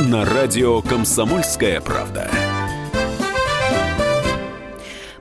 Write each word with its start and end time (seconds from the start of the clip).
На 0.00 0.24
радио 0.24 0.80
«Комсомольская 0.80 1.80
правда». 1.80 2.30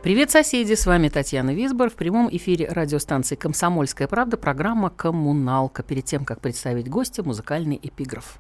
Привет, 0.03 0.30
соседи! 0.30 0.73
С 0.73 0.86
вами 0.86 1.09
Татьяна 1.09 1.55
Висбор. 1.55 1.90
В 1.90 1.95
прямом 1.95 2.30
эфире 2.31 2.67
радиостанции 2.67 3.36
«Комсомольская 3.36 4.08
правда» 4.08 4.38
программа 4.38 4.91
«Коммуналка». 4.91 5.81
Перед 5.81 6.05
тем, 6.05 6.26
как 6.26 6.41
представить 6.41 6.90
гостя, 6.90 7.23
музыкальный 7.23 7.80
эпиграф. 7.81 8.38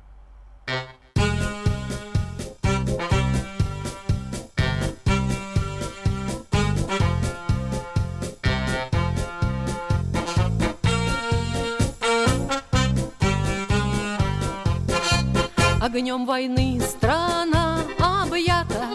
Огнем 15.87 16.25
войны 16.25 16.81
страна 16.81 17.79
объята, 17.97 18.89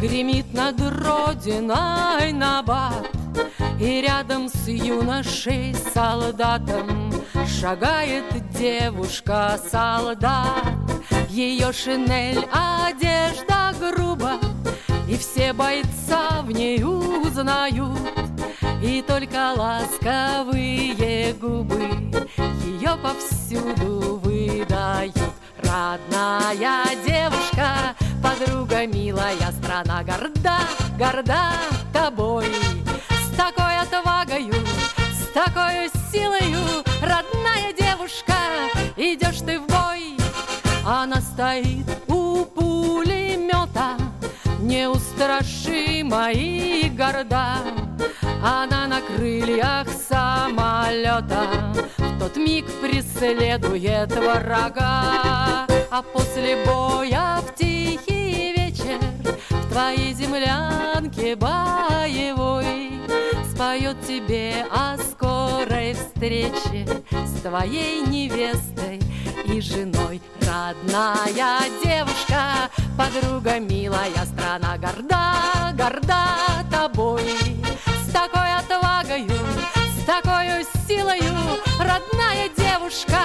Гремит 0.00 0.54
над 0.54 0.80
родиной 0.80 2.32
набат, 2.32 3.06
И 3.78 4.00
рядом 4.00 4.48
с 4.48 4.66
юношей 4.66 5.74
солдатом 5.92 7.12
Шагает 7.46 8.24
девушка-солдат. 8.58 10.64
Ее 11.28 11.70
шинель 11.70 12.48
одежда 12.50 13.74
грубо, 13.78 14.38
И 15.06 15.18
все 15.18 15.52
бойца 15.52 16.40
в 16.40 16.50
ней 16.50 16.82
узнают, 16.82 18.00
И 18.82 19.04
только 19.06 19.52
ласковые 19.54 21.34
губы 21.34 21.90
Ее 22.64 22.96
повсюду 23.02 24.18
выдают. 24.24 25.41
Родная 25.72 26.84
девушка, 27.02 27.94
подруга 28.22 28.86
милая, 28.86 29.50
страна 29.52 30.04
горда, 30.04 30.58
горда 30.98 31.52
тобой. 31.94 32.44
С 33.08 33.34
такой 33.34 33.78
отвагою, 33.78 34.52
с 35.14 35.32
такой 35.32 35.88
силою, 36.12 36.84
родная 37.00 37.72
девушка, 37.72 38.34
идешь 38.98 39.40
ты 39.46 39.58
в 39.58 39.66
бой. 39.66 40.18
Она 40.84 41.22
стоит 41.22 41.86
у 42.06 42.44
пулемета, 42.44 43.96
неустрашима 44.60 46.32
и 46.32 46.90
горда. 46.90 47.81
Она 48.42 48.88
на 48.88 49.00
крыльях 49.00 49.86
самолета. 49.88 51.46
В 51.96 52.18
тот 52.18 52.36
миг 52.36 52.66
преследует 52.80 54.12
врага. 54.12 55.66
А 55.90 56.02
после 56.02 56.64
боя 56.64 57.40
в 57.42 57.54
тихий 57.54 58.54
вечер 58.56 58.98
В 59.50 59.70
твоей 59.70 60.14
землянке 60.14 61.36
боевой 61.36 62.92
Споет 63.54 64.00
тебе 64.06 64.66
о 64.70 64.96
скорой 64.96 65.92
встрече 65.92 66.88
С 67.10 67.42
твоей 67.42 68.00
невестой 68.06 69.00
и 69.44 69.60
женой. 69.60 70.22
Родная 70.40 71.60
девушка, 71.84 72.70
подруга 72.96 73.60
милая 73.60 74.24
Страна 74.24 74.78
горда, 74.78 75.74
горда 75.76 76.26
тобой 76.70 77.22
с 78.12 78.14
такой 78.14 78.54
отвагою, 78.54 79.32
с 79.96 80.04
такой 80.04 80.66
силою, 80.86 81.32
родная 81.78 82.50
девушка, 82.58 83.22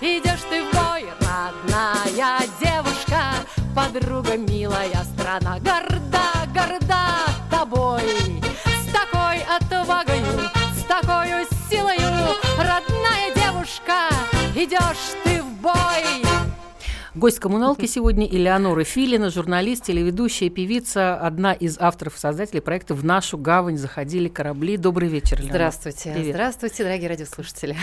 идешь 0.00 0.42
ты 0.50 0.64
в 0.64 0.72
бой, 0.74 1.06
родная 1.20 2.48
девушка, 2.60 3.32
подруга 3.76 4.36
милая, 4.36 5.04
страна 5.04 5.60
горда, 5.60 6.48
горда 6.52 7.10
тобой. 7.48 8.02
С 8.64 8.92
такой 8.92 9.40
отвагою, 9.44 10.50
с 10.76 10.82
такой 10.82 11.46
силою, 11.70 12.34
родная 12.58 13.32
девушка, 13.36 14.08
идешь 14.56 15.14
ты 15.22 15.40
в 15.42 15.48
бой. 15.60 16.23
Гость 17.14 17.38
коммуналки 17.38 17.86
сегодня 17.86 18.26
Элеонора 18.26 18.82
Филина, 18.82 19.30
журналист, 19.30 19.84
телеведущая, 19.84 20.50
певица, 20.50 21.14
одна 21.14 21.52
из 21.52 21.78
авторов 21.78 22.16
и 22.16 22.18
создателей 22.18 22.60
проекта 22.60 22.94
«В 22.94 23.04
нашу 23.04 23.38
гавань 23.38 23.78
заходили 23.78 24.26
корабли». 24.26 24.76
Добрый 24.76 25.08
вечер, 25.08 25.36
Элеонора. 25.36 25.52
Здравствуйте. 25.52 26.12
Привет. 26.12 26.34
Здравствуйте, 26.34 26.82
дорогие 26.82 27.08
радиослушатели. 27.08 27.76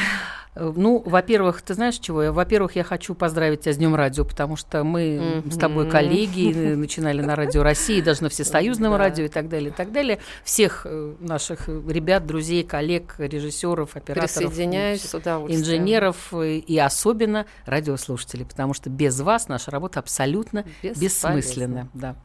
Э, 0.53 0.74
ну, 0.75 1.02
во-первых, 1.06 1.62
ты 1.62 1.75
знаешь 1.75 1.97
чего? 1.97 2.34
Во-первых, 2.34 2.75
я 2.75 2.84
хочу 2.84 3.16
поздравить 3.16 3.62
тебя 3.62 3.72
с 3.74 3.78
Днем 3.78 3.96
радио, 3.96 4.25
потому 4.25 4.58
что 4.58 4.84
мы 4.84 5.44
с 5.50 5.56
тобой 5.56 5.90
коллеги, 5.90 6.74
начинали 6.75 7.22
на 7.22 7.38
Радио 7.38 7.64
России, 7.64 8.02
даже 8.02 8.24
на 8.24 8.30
Всесоюзном 8.30 8.94
радио 8.96 9.24
и 9.25 9.30
так 9.30 9.47
далее, 9.47 9.70
и 9.70 9.74
так 9.74 9.94
далее. 9.94 10.20
Всех 10.44 10.81
э, 10.84 11.14
наших 11.22 11.70
ребят, 11.70 12.25
друзей, 12.25 12.66
коллег, 12.66 13.16
режиссеров, 13.18 13.96
операторов, 13.96 14.59
инженеров 14.59 16.34
и 16.34 16.78
особенно 16.78 17.46
радиослушателей, 17.66 18.44
потому 18.44 18.74
что 18.74 18.90
без 18.90 19.21
вас 19.24 19.48
наша 19.48 19.72
работа 19.72 20.00
абсолютно 20.00 20.66
бессмысленна. 20.84 21.90
Да. 21.94 22.16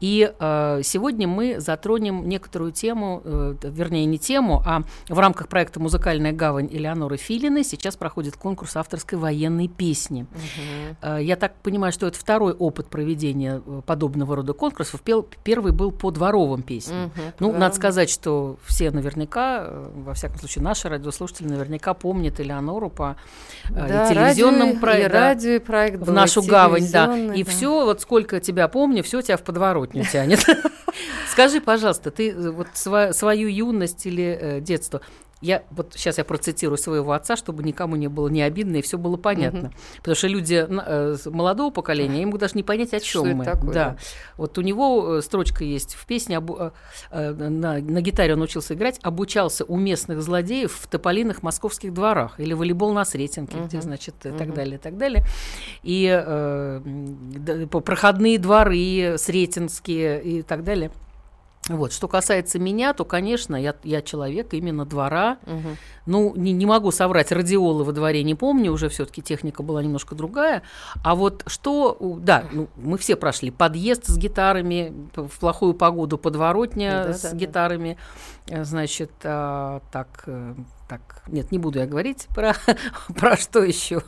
И 0.00 0.32
э, 0.38 0.80
сегодня 0.82 1.28
мы 1.28 1.60
затронем 1.60 2.28
некоторую 2.28 2.72
тему, 2.72 3.22
э, 3.24 3.54
вернее, 3.62 4.06
не 4.06 4.18
тему, 4.18 4.62
а 4.64 4.82
в 5.08 5.18
рамках 5.18 5.48
проекта 5.48 5.80
«Музыкальная 5.80 6.32
гавань» 6.32 6.68
Элеоноры 6.70 7.16
Филины 7.16 7.64
сейчас 7.64 7.96
проходит 7.96 8.36
конкурс 8.36 8.76
авторской 8.76 9.18
военной 9.18 9.68
песни. 9.68 10.22
Угу. 10.22 10.96
Э, 11.02 11.18
я 11.22 11.36
так 11.36 11.54
понимаю, 11.56 11.92
что 11.92 12.06
это 12.06 12.18
второй 12.18 12.52
опыт 12.52 12.88
проведения 12.88 13.62
э, 13.64 13.82
подобного 13.84 14.36
рода 14.36 14.52
конкурсов. 14.52 15.02
Первый 15.44 15.72
был 15.72 15.92
по 15.92 16.10
дворовым 16.10 16.62
песням. 16.62 17.06
Угу, 17.06 17.22
ну, 17.40 17.52
надо 17.52 17.74
сказать, 17.74 18.10
что 18.10 18.58
все 18.64 18.90
наверняка, 18.90 19.64
э, 19.66 19.90
во 19.94 20.14
всяком 20.14 20.38
случае, 20.38 20.64
наши 20.64 20.88
радиослушатели 20.88 21.48
наверняка 21.48 21.94
помнят 21.94 22.40
Элеонору 22.40 22.90
по 22.90 23.16
да, 23.68 24.08
телевизионному 24.08 24.76
проекту. 24.78 25.12
радио, 25.12 25.58
да, 25.58 25.64
проект 25.64 26.00
в 26.00 26.12
нашу 26.36 26.48
гавань, 26.48 26.88
да. 26.90 27.16
И 27.34 27.44
да. 27.44 27.50
все, 27.50 27.84
вот 27.84 28.00
сколько 28.00 28.40
тебя 28.40 28.68
помню, 28.68 29.02
все 29.02 29.22
тебя 29.22 29.36
в 29.36 29.42
подворотню 29.42 30.04
тянет. 30.04 30.40
Скажи, 31.30 31.60
пожалуйста, 31.60 32.10
ты 32.10 32.30
э, 32.30 32.50
вот 32.50 32.68
свою 32.74 33.48
юность 33.48 34.06
или 34.06 34.38
э, 34.40 34.60
детство 34.60 35.00
я 35.40 35.62
вот 35.70 35.94
сейчас 35.94 36.18
я 36.18 36.24
процитирую 36.24 36.76
своего 36.76 37.12
отца, 37.12 37.36
чтобы 37.36 37.62
никому 37.62 37.96
не 37.96 38.08
было 38.08 38.28
не 38.28 38.42
обидно 38.42 38.76
и 38.76 38.82
все 38.82 38.98
было 38.98 39.16
понятно, 39.16 39.68
угу. 39.68 39.72
потому 39.98 40.14
что 40.14 40.28
люди 40.28 40.66
э, 40.68 41.16
молодого 41.26 41.70
поколения 41.70 42.22
им 42.22 42.36
даже 42.36 42.54
не 42.54 42.62
понять 42.62 42.92
о 42.92 43.00
чем 43.00 43.36
мы. 43.36 43.44
Такое, 43.44 43.72
да. 43.72 43.90
да, 43.90 43.96
вот 44.36 44.58
у 44.58 44.60
него 44.60 45.16
э, 45.16 45.22
строчка 45.22 45.64
есть 45.64 45.94
в 45.94 46.06
песне 46.06 46.36
обу, 46.36 46.56
э, 46.58 46.70
э, 47.10 47.32
на, 47.32 47.78
на 47.78 48.00
гитаре 48.02 48.34
он 48.34 48.42
учился 48.42 48.74
играть, 48.74 48.98
обучался 49.02 49.64
у 49.64 49.76
местных 49.76 50.20
злодеев 50.22 50.72
в 50.72 50.86
тополиных 50.88 51.42
московских 51.42 51.94
дворах 51.94 52.38
или 52.38 52.52
волейбол 52.52 52.92
на 52.92 53.04
Сретенке, 53.04 53.56
угу. 53.56 53.66
где 53.66 53.80
значит 53.80 54.14
и 54.24 54.28
угу. 54.28 54.38
так 54.38 54.52
далее, 54.52 54.76
и 54.76 54.78
так 54.78 54.98
далее, 54.98 55.24
и 55.82 56.06
э, 56.10 57.66
проходные 57.70 58.38
дворы 58.38 59.16
сретенские 59.16 60.22
и 60.22 60.42
так 60.42 60.64
далее. 60.64 60.90
Вот. 61.76 61.92
Что 61.92 62.08
касается 62.08 62.58
меня, 62.58 62.92
то, 62.92 63.04
конечно, 63.04 63.54
я, 63.54 63.76
я 63.84 64.02
человек 64.02 64.54
именно 64.54 64.84
двора. 64.84 65.38
Угу. 65.46 65.76
Ну, 66.06 66.32
не, 66.34 66.52
не 66.52 66.66
могу 66.66 66.90
соврать, 66.90 67.30
радиолы 67.30 67.84
во 67.84 67.92
дворе 67.92 68.24
не 68.24 68.34
помню, 68.34 68.72
уже 68.72 68.88
все 68.88 69.04
таки 69.04 69.22
техника 69.22 69.62
была 69.62 69.80
немножко 69.82 70.16
другая. 70.16 70.62
А 71.04 71.14
вот 71.14 71.44
что, 71.46 71.96
да, 72.20 72.44
ну, 72.50 72.68
мы 72.76 72.98
все 72.98 73.14
прошли 73.14 73.52
подъезд 73.52 74.06
с 74.06 74.18
гитарами, 74.18 74.92
в 75.14 75.38
плохую 75.38 75.74
погоду 75.74 76.18
подворотня 76.18 77.04
да, 77.06 77.12
с 77.14 77.22
да, 77.22 77.36
гитарами. 77.36 77.96
Да. 78.48 78.64
Значит, 78.64 79.12
а, 79.22 79.80
так, 79.92 80.24
э, 80.26 80.54
так, 80.88 81.22
нет, 81.28 81.52
не 81.52 81.58
буду 81.58 81.78
я 81.78 81.86
говорить 81.86 82.26
про, 82.34 82.54
про 83.16 83.36
что 83.36 83.62
еще. 83.62 84.02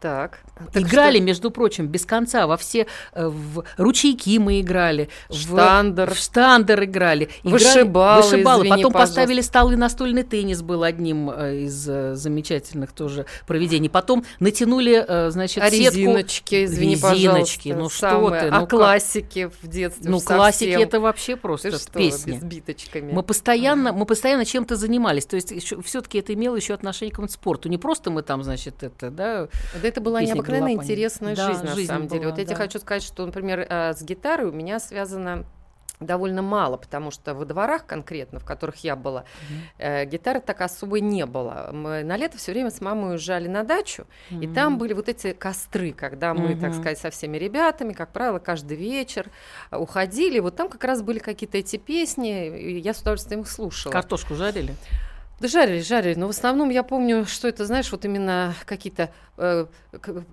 Э, 0.00 0.02
Так. 0.02 0.40
играли, 0.74 1.16
что... 1.16 1.24
между 1.24 1.50
прочим, 1.50 1.86
без 1.86 2.06
конца 2.06 2.46
во 2.46 2.56
все 2.56 2.86
э, 3.12 3.26
в 3.26 3.64
ручейки 3.76 4.38
мы 4.38 4.60
играли, 4.60 5.08
штандер, 5.30 6.10
в, 6.10 6.14
в 6.14 6.18
штандер 6.18 6.84
играли, 6.84 7.28
вышибалы, 7.42 8.22
вышибалы. 8.22 8.62
Извини, 8.64 8.70
потом 8.70 8.92
пожалуйста. 8.92 8.98
поставили 8.98 9.40
столы, 9.40 9.76
настольный 9.76 10.22
теннис 10.22 10.62
был 10.62 10.82
одним 10.82 11.30
э, 11.30 11.64
из 11.64 11.88
э, 11.88 12.14
замечательных 12.14 12.92
тоже 12.92 13.26
проведений. 13.46 13.90
Потом 13.90 14.24
натянули, 14.38 15.04
значит, 15.30 15.62
а 15.62 15.70
сетку. 15.70 15.98
резиночки, 15.98 16.64
извини, 16.64 16.94
резиночки, 16.94 17.68
пожалуйста, 17.70 17.74
ну 17.74 17.90
самое. 17.90 18.40
что 18.40 18.48
ты, 18.48 18.54
а 18.54 18.60
ну 18.60 18.66
классики 18.66 19.50
в 19.62 19.68
детстве, 19.68 20.10
ну 20.10 20.18
совсем. 20.18 20.36
классики 20.36 20.82
это 20.82 21.00
вообще 21.00 21.36
просто 21.36 21.70
Ты 21.70 21.78
что, 21.78 21.92
песни. 21.92 22.32
без 22.32 22.42
биточками. 22.42 23.12
Мы 23.12 23.22
постоянно, 23.22 23.92
мы 23.92 24.06
постоянно 24.06 24.44
чем-то 24.44 24.76
занимались, 24.76 25.26
то 25.26 25.36
есть 25.36 25.52
все-таки 25.84 26.18
это 26.18 26.34
имело 26.34 26.56
еще 26.56 26.74
отношение 26.74 27.14
к 27.14 27.30
спорту. 27.30 27.68
Не 27.68 27.78
просто 27.78 28.10
мы 28.10 28.22
там, 28.22 28.42
значит, 28.42 28.82
это, 28.82 29.10
да. 29.10 29.48
Да 29.82 29.89
это 29.90 30.00
была 30.00 30.22
необыкновенно 30.22 30.70
была, 30.70 30.82
интересная 30.82 31.36
да, 31.36 31.48
жизнь, 31.52 31.64
на 31.64 31.74
жизнь 31.74 31.88
самом 31.88 32.08
деле. 32.08 32.20
была, 32.22 32.30
Вот 32.30 32.38
я 32.38 32.44
тебе 32.44 32.56
да. 32.56 32.62
хочу 32.62 32.78
сказать, 32.78 33.02
что, 33.02 33.26
например, 33.26 33.66
э, 33.68 33.92
с 33.92 34.02
гитарой 34.02 34.48
у 34.48 34.52
меня 34.52 34.80
связано 34.80 35.44
довольно 36.00 36.40
мало, 36.40 36.78
потому 36.78 37.10
что 37.10 37.34
во 37.34 37.44
дворах 37.44 37.84
конкретно, 37.86 38.40
в 38.40 38.44
которых 38.46 38.76
я 38.84 38.96
была, 38.96 39.24
э, 39.76 40.06
гитары 40.06 40.40
так 40.40 40.62
особо 40.62 40.98
не 40.98 41.26
было. 41.26 41.68
Мы 41.72 42.02
на 42.02 42.16
лето 42.16 42.38
все 42.38 42.52
время 42.52 42.70
с 42.70 42.80
мамой 42.80 43.10
уезжали 43.10 43.48
на 43.48 43.64
дачу, 43.64 44.06
и 44.30 44.46
там 44.46 44.78
были 44.78 44.94
вот 44.94 45.10
эти 45.10 45.32
костры, 45.32 45.92
когда 45.92 46.32
мы, 46.32 46.54
так 46.56 46.70
Мгм. 46.70 46.80
сказать, 46.80 46.98
со 46.98 47.10
всеми 47.10 47.36
ребятами, 47.36 47.92
как 47.92 48.12
правило, 48.12 48.38
каждый 48.38 48.78
вечер 48.78 49.26
уходили. 49.70 50.38
Вот 50.38 50.56
там 50.56 50.70
как 50.70 50.82
раз 50.84 51.02
были 51.02 51.18
какие-то 51.18 51.58
эти 51.58 51.76
песни, 51.76 52.58
и 52.58 52.78
я 52.78 52.94
с 52.94 53.00
удовольствием 53.02 53.42
их 53.42 53.50
слушала. 53.50 53.92
Картошку 53.92 54.34
жарили? 54.34 54.74
Да 55.40 55.48
жарили, 55.48 55.80
жарили, 55.80 56.18
но 56.18 56.26
в 56.26 56.30
основном 56.30 56.68
я 56.68 56.82
помню, 56.82 57.24
что 57.24 57.48
это, 57.48 57.64
знаешь, 57.64 57.90
вот 57.92 58.04
именно 58.04 58.54
какие-то, 58.66 59.10
э, 59.38 59.64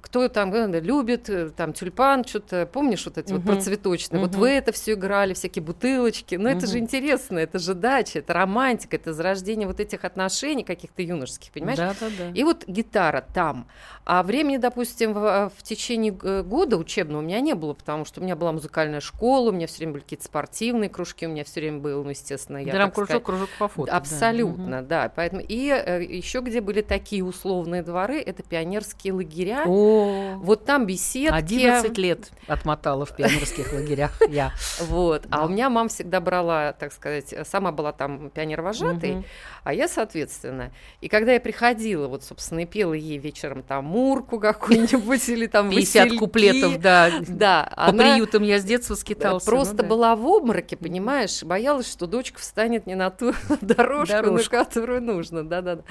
кто 0.01 0.27
там 0.27 0.54
э, 0.54 0.81
любит, 0.81 1.30
э, 1.30 1.50
там 1.50 1.71
тюльпан, 1.71 2.25
что-то, 2.25 2.65
помнишь 2.65 3.06
вот 3.06 3.18
эти 3.18 3.31
вот 3.31 3.45
Мгм. 3.45 3.48
про 3.56 3.62
цветочные, 3.62 4.19
вот 4.19 4.36
вы 4.36 4.50
это 4.50 4.74
все 4.74 4.94
играли, 4.94 5.33
всякие 5.33 5.63
бутылочки, 5.63 6.36
но 6.36 6.50
это 6.50 6.68
же 6.68 6.80
интересно, 6.80 7.39
это 7.39 7.57
же 7.57 7.74
дача, 7.74 8.19
это 8.19 8.33
романтика, 8.33 8.98
это 8.98 9.13
зарождение 9.13 9.65
вот 9.65 9.80
этих 9.80 10.04
отношений 10.04 10.65
каких-то 10.65 11.01
юношеских, 11.01 11.54
понимаешь? 11.54 11.77
Да, 11.77 11.95
да, 11.98 12.09
да. 12.09 12.30
И 12.33 12.44
вот 12.44 12.65
гитара 12.68 13.25
там. 13.33 13.69
А 14.04 14.24
времени, 14.24 14.57
допустим, 14.57 15.13
в, 15.13 15.51
в 15.57 15.63
течение 15.63 16.12
года 16.12 16.75
учебного 16.75 17.21
у 17.21 17.24
меня 17.24 17.39
не 17.39 17.56
было, 17.56 17.74
потому 17.74 18.04
что 18.04 18.19
у 18.19 18.24
меня 18.25 18.36
была 18.36 18.51
музыкальная 18.51 19.00
школа, 19.00 19.51
у 19.51 19.54
меня 19.54 19.68
все 19.68 19.77
время 19.77 19.94
были 19.94 20.04
какие-то 20.04 20.25
спортивные 20.25 20.89
кружки, 20.89 21.25
у 21.25 21.30
меня 21.30 21.45
все 21.45 21.62
время 21.62 21.80
был, 21.80 22.04
ну, 22.04 22.09
естественно, 22.09 22.57
я 22.57 22.74
Драм-кружок, 22.74 23.24
кружок 23.24 23.50
по 23.57 23.69
фото. 23.69 23.89
да. 23.92 23.98
Абсолютно, 23.98 24.77
Мгм. 24.80 24.88
да. 24.88 24.97
Поэтому 25.16 25.42
и 25.42 25.56
еще 25.56 26.40
где 26.42 26.62
были 26.62 26.82
такие 26.82 27.24
условные 27.24 27.82
дворы, 27.84 28.20
это 28.22 28.44
пионерские 28.44 29.14
лагеря. 29.14 29.64
О, 29.66 30.36
Вот 30.42 30.66
там 30.66 30.86
беседки. 30.86 31.34
11 31.36 31.98
лет 31.98 32.32
отмотала 32.48 33.06
в 33.06 33.16
пионерских 33.16 33.74
лагерях 33.74 34.20
я. 34.30 34.52
Вот. 34.82 35.26
А 35.30 35.38
Да. 35.40 35.46
у 35.46 35.50
меня 35.50 35.70
мама 35.70 35.90
всегда 35.90 36.20
брала, 36.20 36.74
так 36.74 36.92
сказать, 36.94 37.34
сама 37.48 37.72
была 37.72 37.92
там 37.92 38.30
пионер-вожатой, 38.30 39.26
а 39.64 39.74
я, 39.74 39.88
соответственно. 39.88 40.72
И 41.02 41.08
когда 41.10 41.34
я 41.34 41.40
приходила, 41.40 42.08
вот, 42.08 42.24
собственно, 42.24 42.62
и 42.62 42.66
пела 42.66 42.94
ей 42.94 43.18
вечером 43.18 43.64
там 43.64 43.86
мурку 43.86 44.40
какую-нибудь 44.40 45.28
или 45.30 45.48
там 45.48 45.70
50 45.72 46.04
васильки. 46.04 46.18
куплетов, 46.20 46.80
да. 46.80 47.12
Да, 47.28 47.72
По 47.76 47.92
приютам 47.94 48.44
я 48.44 48.60
с 48.60 48.64
детства 48.64 48.96
скитался. 48.96 49.46
просто 49.46 49.76
ну 49.76 49.82
да. 49.84 49.88
была 49.88 50.16
в 50.16 50.26
обмороке, 50.26 50.78
понимаешь, 50.78 51.44
боялась, 51.44 51.92
что 51.92 52.08
дочка 52.08 52.40
встанет 52.40 52.88
не 52.88 52.96
на 52.96 53.10
ту 53.10 53.34
дорожку, 53.62 54.14
Дорожку. 54.14 54.56
на 54.56 54.64
которую 54.64 54.87
нужно, 55.01 55.48
да-да-да. 55.48 55.84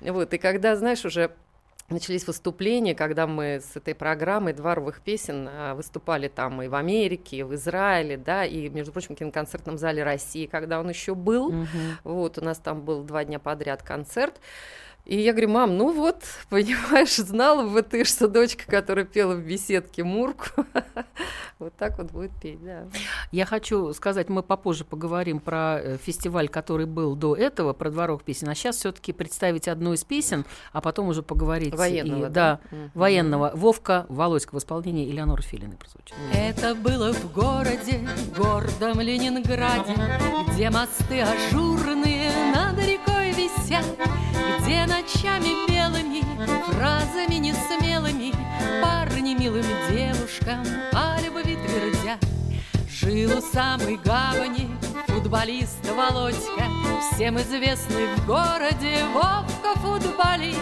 Вот, 0.00 0.32
и 0.34 0.38
когда, 0.38 0.76
знаешь, 0.76 1.04
уже 1.04 1.30
начались 1.88 2.26
выступления, 2.26 2.94
когда 2.94 3.26
мы 3.26 3.60
с 3.60 3.76
этой 3.76 3.94
программой 3.94 4.52
дворовых 4.52 5.00
песен 5.00 5.48
а, 5.48 5.74
выступали 5.74 6.28
там 6.28 6.60
и 6.62 6.68
в 6.68 6.74
Америке, 6.74 7.38
и 7.38 7.42
в 7.42 7.54
Израиле, 7.54 8.16
да, 8.16 8.44
и, 8.44 8.68
между 8.68 8.92
прочим, 8.92 9.14
в 9.14 9.18
киноконцертном 9.18 9.78
зале 9.78 10.02
России, 10.02 10.46
когда 10.46 10.80
он 10.80 10.88
еще 10.88 11.14
был, 11.14 11.52
Мгм. 11.52 11.68
вот, 12.04 12.38
у 12.38 12.44
нас 12.44 12.58
там 12.58 12.82
был 12.82 13.02
два 13.04 13.24
дня 13.24 13.38
подряд 13.38 13.82
концерт. 13.82 14.40
И 15.06 15.20
я 15.20 15.32
говорю, 15.32 15.50
мам, 15.50 15.76
ну 15.78 15.92
вот, 15.92 16.22
понимаешь, 16.50 17.14
знала 17.16 17.62
бы 17.68 17.82
ты, 17.82 18.04
что 18.04 18.26
дочка, 18.26 18.64
которая 18.66 19.04
пела 19.04 19.34
в 19.34 19.40
беседке 19.40 20.02
Мурку, 20.02 20.66
вот 21.60 21.74
так 21.76 21.96
вот 21.98 22.10
будет 22.10 22.32
петь, 22.42 22.62
да. 22.64 22.88
Я 23.30 23.46
хочу 23.46 23.92
сказать, 23.94 24.28
мы 24.28 24.42
попозже 24.42 24.84
поговорим 24.84 25.38
про 25.38 25.78
э, 25.80 25.96
фестиваль, 25.98 26.48
который 26.48 26.86
был 26.86 27.14
до 27.14 27.36
этого, 27.36 27.72
про 27.72 27.90
дворовых 27.90 28.24
песен. 28.24 28.48
А 28.48 28.54
сейчас 28.56 28.76
все-таки 28.76 29.12
представить 29.12 29.68
одну 29.68 29.92
из 29.92 30.02
песен, 30.02 30.44
а 30.72 30.80
потом 30.80 31.06
уже 31.08 31.22
поговорить. 31.22 31.72
и- 31.72 31.76
Военного, 31.76 32.28
да, 32.28 32.60
да? 32.70 32.76
Мгм. 32.76 32.90
военного. 32.94 33.52
Вовка 33.54 34.06
Володька 34.08 34.54
в 34.54 34.58
исполнении 34.58 35.08
Элеоноры 35.08 35.42
Филиной 35.44 35.76
прозвучит. 35.76 36.16
Это 36.34 36.74
было 36.74 37.12
в 37.12 37.32
городе, 37.32 38.00
гордом 38.36 39.00
Ленинграде, 39.00 39.94
Где 40.52 40.68
мосты 40.70 41.20
ажурные 41.20 42.30
над 42.54 42.76
рекой 42.78 43.15
висят, 43.46 43.84
Где 44.60 44.86
ночами 44.86 45.68
белыми, 45.68 46.22
фразами 46.72 47.34
несмелыми 47.34 48.32
Парни 48.82 49.34
милым 49.34 49.64
девушкам 49.90 50.64
о 50.92 51.20
любви 51.20 51.56
твердят. 51.56 52.20
Жил 52.88 53.38
у 53.38 53.40
самой 53.40 53.96
гавани 53.96 54.68
футболист 55.06 55.88
Володька, 55.88 56.64
Всем 57.12 57.38
известный 57.38 58.14
в 58.16 58.26
городе 58.26 59.04
Вовка-футболист. 59.14 60.60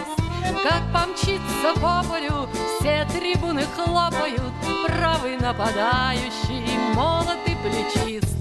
Как 0.63 0.83
помчится 0.93 1.73
по 1.75 2.03
полю, 2.07 2.47
все 2.79 3.05
трибуны 3.11 3.63
хлопают, 3.75 4.41
Правый 4.85 5.37
нападающий, 5.37 6.77
молод 6.93 7.39
и 7.47 7.55
плечист. 7.63 8.35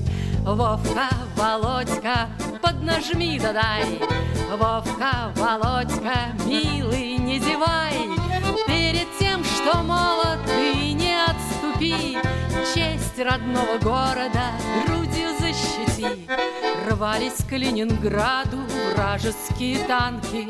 Вовка, 0.45 1.09
Володька, 1.37 2.29
поднажми 2.61 3.41
да 3.41 3.53
дай, 3.55 3.99
Вовка, 4.51 5.33
Володька, 5.37 6.35
милый, 6.45 7.17
не 7.17 7.39
зевай, 7.39 7.95
Перед 8.67 9.07
тем, 9.19 9.43
что 9.43 9.83
молод, 9.83 10.39
ты 10.47 10.84
отступи, 11.75 12.19
Честь 12.75 13.19
родного 13.19 13.79
города 13.79 14.53
грудью 14.87 15.29
защити. 15.39 16.07
Рвались 16.89 17.45
к 17.49 17.53
Ленинграду 17.53 18.59
вражеские 18.95 19.79
танки. 19.87 20.49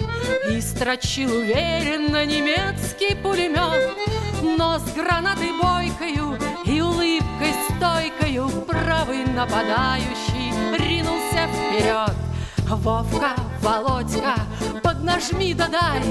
И 0.51 0.61
строчил 0.61 1.31
уверенно 1.31 2.25
немецкий 2.25 3.15
пулемет. 3.17 3.97
Но 4.43 4.79
с 4.79 4.93
гранатой 4.95 5.53
бойкою 5.61 6.39
и 6.65 6.81
улыбкой 6.81 7.55
стойкою 7.71 8.49
Правый 8.67 9.25
нападающий 9.27 10.53
ринулся 10.77 11.49
вперед. 11.49 12.15
Вовка, 12.69 13.35
Володька, 13.61 14.37
поднажми 14.83 15.53
да 15.55 15.69
дай 15.69 16.03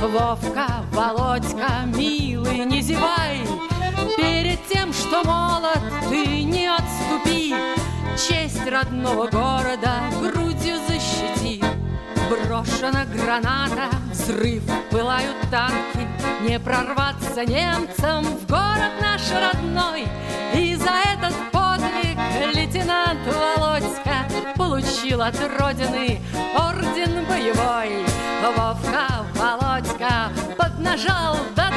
Вовка, 0.00 0.84
Володька, 0.92 1.84
милый, 1.86 2.64
не 2.64 2.82
зевай 2.82 3.40
Перед 4.16 4.58
тем, 4.68 4.92
что 4.92 5.22
молод, 5.24 5.80
ты 6.08 6.44
не 6.44 6.66
отступи. 6.68 7.54
Честь 8.16 8.66
родного 8.66 9.26
города 9.28 10.02
грудью 10.20 10.76
защити. 10.88 11.62
Брошена 12.28 13.04
граната, 13.04 13.88
взрыв, 14.10 14.62
пылают 14.90 15.36
танки. 15.50 16.06
Не 16.42 16.58
прорваться 16.58 17.44
немцам 17.44 18.24
в 18.24 18.46
город 18.46 18.92
наш 19.00 19.22
родной. 19.30 20.06
И 20.54 20.74
за 20.76 20.92
этот 21.14 21.34
подвиг 21.50 22.18
лейтенант 22.54 23.20
Володька 23.26 24.26
Получил 24.56 25.22
от 25.22 25.36
родины 25.58 26.20
орден 26.56 27.24
боевой. 27.26 28.04
Вовка, 28.56 29.24
Володька, 29.34 30.30
поднажал, 30.56 31.36
дал 31.56 31.71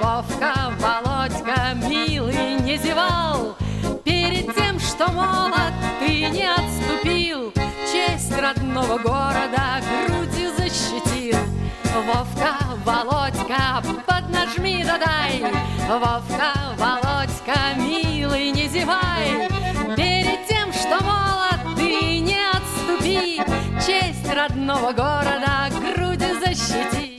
Вовка, 0.00 0.72
Володька, 0.78 1.74
милый, 1.74 2.60
не 2.60 2.76
зевал. 2.76 3.56
Перед 4.04 4.54
тем, 4.54 4.78
что 4.78 5.10
молод, 5.10 5.72
ты 5.98 6.28
не 6.28 6.48
отступил. 6.48 7.52
Честь 7.92 8.32
родного 8.38 8.98
города 8.98 9.80
грудью 10.06 10.50
защитил. 10.56 11.36
Вовка, 12.06 12.54
Володька, 12.84 13.82
поднажми 14.06 14.84
да 14.84 14.98
дай 14.98 15.42
Вовка, 15.88 16.52
Володька, 16.76 17.74
милый, 17.76 18.50
не 18.52 18.68
зевай. 18.68 19.48
Перед 19.96 20.46
тем, 20.46 20.72
что 20.72 21.02
молод, 21.02 21.76
ты 21.76 22.20
не 22.20 22.38
отступи. 22.50 23.42
Честь 23.84 24.32
родного 24.32 24.92
города 24.92 25.68
грудью 25.70 26.38
защити 26.40 27.18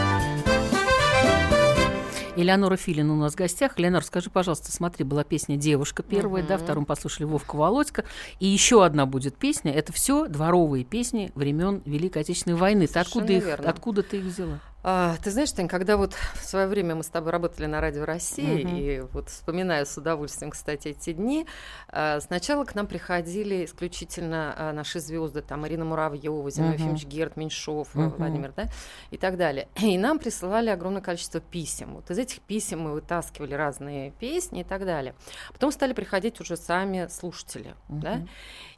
Элеонора 2.41 2.77
Филин 2.77 3.09
у 3.09 3.15
нас 3.15 3.33
в 3.33 3.35
гостях. 3.35 3.79
Элеонора, 3.79 4.03
скажи, 4.03 4.29
пожалуйста, 4.29 4.71
смотри, 4.71 5.03
была 5.03 5.23
песня 5.23 5.57
«Девушка» 5.57 6.03
первая, 6.03 6.43
да, 6.43 6.57
вторым 6.57 6.85
послушали 6.85 7.25
Вовка 7.25 7.55
Володька. 7.55 8.05
И 8.39 8.47
еще 8.47 8.83
одна 8.83 9.05
будет 9.05 9.37
песня. 9.37 9.71
Это 9.73 9.93
все 9.93 10.27
дворовые 10.27 10.83
песни 10.83 11.31
времен 11.35 11.81
Великой 11.85 12.23
Отечественной 12.23 12.57
войны. 12.57 12.87
Ты 12.87 12.99
откуда, 12.99 13.33
их, 13.33 13.45
верно. 13.45 13.69
откуда 13.69 14.03
ты 14.03 14.17
их 14.17 14.23
взяла? 14.23 14.59
А, 14.83 15.15
ты 15.23 15.29
знаешь, 15.29 15.51
Тань, 15.51 15.67
когда 15.67 15.95
вот 15.95 16.15
в 16.33 16.43
свое 16.43 16.65
время 16.65 16.95
мы 16.95 17.03
с 17.03 17.07
тобой 17.07 17.31
работали 17.31 17.67
на 17.67 17.81
Радио 17.81 18.03
России, 18.03 18.63
Мгм. 18.63 18.75
и 18.75 18.99
вот 19.13 19.29
вспоминаю 19.29 19.85
с 19.85 19.95
удовольствием, 19.95 20.49
кстати, 20.49 20.87
эти 20.87 21.13
дни, 21.13 21.45
а, 21.89 22.19
сначала 22.19 22.65
к 22.65 22.73
нам 22.73 22.87
приходили 22.87 23.63
исключительно 23.65 24.55
а, 24.57 24.73
наши 24.73 24.99
звезды, 24.99 25.43
там 25.43 25.67
Ирина 25.67 25.85
Муравьева, 25.85 26.49
Зиновий 26.49 26.73
Мгм. 26.77 26.81
Ефимович 26.81 27.05
Герд, 27.05 27.37
Меньшов, 27.37 27.93
Мгм. 27.93 28.09
Владимир, 28.17 28.53
да, 28.55 28.69
и 29.11 29.17
так 29.17 29.37
далее. 29.37 29.67
И 29.81 29.97
нам 29.99 30.17
присылали 30.17 30.69
огромное 30.71 31.01
количество 31.01 31.39
писем. 31.39 31.93
Вот 31.93 32.09
из 32.09 32.17
этих 32.17 32.41
писем 32.41 32.79
мы 32.81 32.93
вытаскивали 32.93 33.53
разные 33.53 34.11
песни 34.11 34.61
и 34.61 34.63
так 34.63 34.85
далее. 34.85 35.13
Потом 35.53 35.71
стали 35.71 35.93
приходить 35.93 36.39
уже 36.41 36.57
сами 36.57 37.07
слушатели, 37.07 37.75
да, 37.87 38.15
Мгм. 38.15 38.29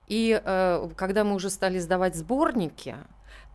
и 0.07 0.41
э, 0.43 0.89
когда 0.97 1.23
мы 1.23 1.35
уже 1.35 1.49
стали 1.49 1.77
издавать 1.77 2.15
сборники, 2.15 2.97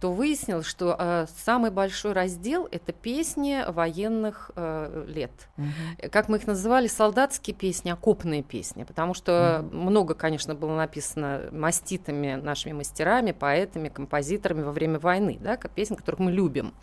то 0.00 0.12
выяснилось, 0.12 0.66
что 0.66 0.94
э, 0.98 1.26
самый 1.44 1.70
большой 1.70 2.12
раздел 2.12 2.68
это 2.70 2.92
песни 2.92 3.64
военных 3.66 4.50
э, 4.54 5.04
лет. 5.08 5.32
Э, 5.98 6.08
Как 6.08 6.28
мы 6.28 6.36
их 6.36 6.46
называли, 6.46 6.86
солдатские 6.86 7.54
песни, 7.54 7.90
окопные 7.90 8.42
песни, 8.42 8.84
потому 8.84 9.14
что 9.14 9.68
много, 9.72 10.14
конечно, 10.14 10.54
было 10.54 10.76
написано 10.76 11.48
маститами, 11.50 12.34
нашими 12.34 12.72
мастерами, 12.72 13.32
поэтами, 13.32 13.88
композиторами 13.88 14.62
во 14.62 14.72
время 14.72 14.98
войны, 14.98 15.38
да, 15.40 15.56
как 15.56 15.72
песен, 15.72 15.96
которых 15.96 16.20
мы 16.20 16.30
любим. 16.30 16.74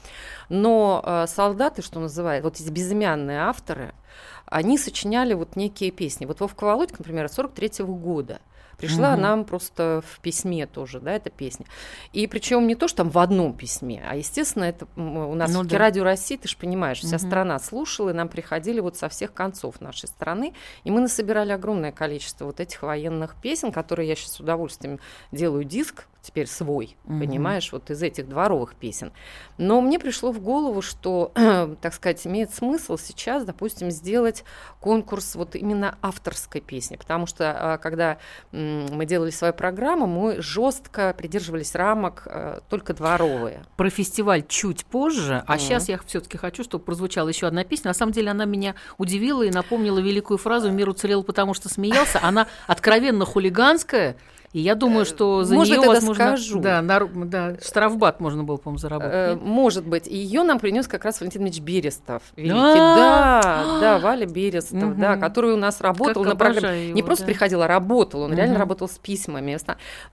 Но 0.49 1.01
э, 1.05 1.25
солдаты, 1.27 1.81
что 1.81 1.99
называют, 1.99 2.43
вот 2.43 2.59
эти 2.59 2.69
безымянные 2.69 3.39
авторы, 3.39 3.93
они 4.45 4.77
сочиняли 4.77 5.33
вот 5.33 5.55
некие 5.55 5.91
песни. 5.91 6.25
Вот 6.25 6.39
Вовка 6.39 6.65
Володька, 6.65 6.97
например, 6.99 7.29
43 7.29 7.85
года. 7.85 8.39
Пришла 8.77 9.13
Мгм. 9.13 9.21
нам 9.21 9.45
просто 9.45 10.03
в 10.05 10.19
письме 10.19 10.65
тоже, 10.67 10.99
да, 10.99 11.13
эта 11.13 11.29
песня. 11.29 11.65
И 12.13 12.27
причем 12.27 12.67
не 12.67 12.75
то, 12.75 12.87
что 12.87 12.97
там 12.97 13.09
в 13.09 13.17
одном 13.19 13.53
письме, 13.53 14.03
а, 14.09 14.15
естественно, 14.15 14.65
это 14.65 14.87
у 14.95 15.33
нас 15.35 15.51
Ну 15.51 15.61
в 15.63 15.67
да. 15.67 15.77
Радио 15.77 16.03
России, 16.03 16.37
ты 16.37 16.47
же 16.47 16.57
понимаешь, 16.57 16.99
вся 16.99 17.15
Мгм. 17.17 17.19
страна 17.27 17.59
слушала, 17.59 18.09
и 18.09 18.13
нам 18.13 18.27
приходили 18.29 18.79
вот 18.79 18.97
со 18.97 19.09
всех 19.09 19.33
концов 19.33 19.81
нашей 19.81 20.07
страны, 20.07 20.53
и 20.83 20.91
мы 20.91 21.01
насобирали 21.01 21.51
огромное 21.51 21.91
количество 21.91 22.45
вот 22.45 22.59
этих 22.59 22.81
военных 22.81 23.35
песен, 23.41 23.71
которые 23.71 24.09
я 24.09 24.15
сейчас 24.15 24.33
с 24.33 24.39
удовольствием 24.39 24.99
делаю 25.31 25.63
диск, 25.63 26.05
теперь 26.25 26.47
свой, 26.47 26.97
Мгм. 27.05 27.19
понимаешь, 27.19 27.71
вот 27.71 27.89
из 27.91 28.01
этих 28.01 28.27
дворовых 28.27 28.75
песен. 28.75 29.11
Но 29.57 29.79
мне 29.81 29.99
пришло 29.99 30.31
в 30.31 30.39
голову, 30.39 30.81
что, 30.81 31.31
так 31.81 31.93
сказать, 31.93 32.25
имеет 32.25 32.53
смысл 32.53 32.97
сейчас, 32.97 33.45
допустим, 33.45 33.91
сделать 33.91 34.43
конкурс 34.79 35.35
вот 35.35 35.55
именно 35.55 35.97
авторской 36.01 36.61
песни, 36.61 36.95
потому 36.95 37.25
что 37.27 37.53
а, 37.57 37.77
когда 37.77 38.17
мы 38.51 39.05
делали 39.05 39.29
свою 39.29 39.53
программу, 39.53 40.07
мы 40.07 40.41
жестко 40.41 41.13
придерживались 41.17 41.75
рамок 41.75 42.23
э, 42.25 42.59
только 42.69 42.93
дворовые. 42.93 43.63
Про 43.77 43.89
фестиваль 43.89 44.43
чуть 44.47 44.85
позже, 44.85 45.43
а 45.47 45.53
Мгм. 45.53 45.59
сейчас 45.59 45.89
я 45.89 45.99
все-таки 46.05 46.37
хочу, 46.37 46.63
чтобы 46.63 46.83
прозвучала 46.83 47.29
еще 47.29 47.47
одна 47.47 47.63
песня. 47.63 47.89
На 47.89 47.93
самом 47.93 48.11
деле 48.11 48.31
она 48.31 48.45
меня 48.45 48.75
удивила 48.97 49.43
и 49.43 49.51
напомнила 49.51 49.99
великую 49.99 50.37
фразу 50.37 50.71
«Мир 50.71 50.89
уцелел, 50.89 51.23
потому 51.23 51.53
что 51.53 51.69
смеялся». 51.69 52.19
Она 52.21 52.47
откровенно 52.67 53.25
хулиганская, 53.25 54.15
и 54.55 54.59
я 54.61 54.75
думаю, 54.75 55.03
что 55.05 55.43
за 55.43 55.53
можно 55.53 55.75
нее, 55.75 55.85
возможно, 55.85 56.37
скажу? 56.37 56.61
Да, 56.61 56.81
нар- 56.81 57.09
да, 57.13 57.57
штрафбат 57.61 58.21
можно 58.21 58.45
было, 58.45 58.55
по-моему, 58.55 58.77
Э, 58.77 58.79
заработать. 58.79 59.29
нет? 59.33 59.41
Может 59.41 59.85
быть. 59.85 60.07
И 60.07 60.15
ее 60.15 60.43
нам 60.43 60.59
принес 60.59 60.87
как 60.87 61.03
раз 61.03 61.19
Валентин 61.19 61.43
Ильич 61.43 61.59
Берестов. 61.59 62.23
Великий. 62.37 62.53
Да? 62.53 63.41
Да, 63.43 63.79
да, 63.81 63.99
Валя 63.99 64.25
Берестов, 64.25 64.97
да, 64.97 65.17
который 65.17 65.51
у 65.51 65.57
нас 65.57 65.81
работал 65.81 66.23
на 66.23 66.37
программе. 66.37 66.93
Не 66.93 67.03
просто 67.03 67.25
приходил, 67.25 67.63
а 67.63 67.67
работал. 67.67 68.21
Он 68.21 68.33
реально 68.33 68.57
работал 68.57 68.87
с 68.87 68.97
письмами. 68.97 69.57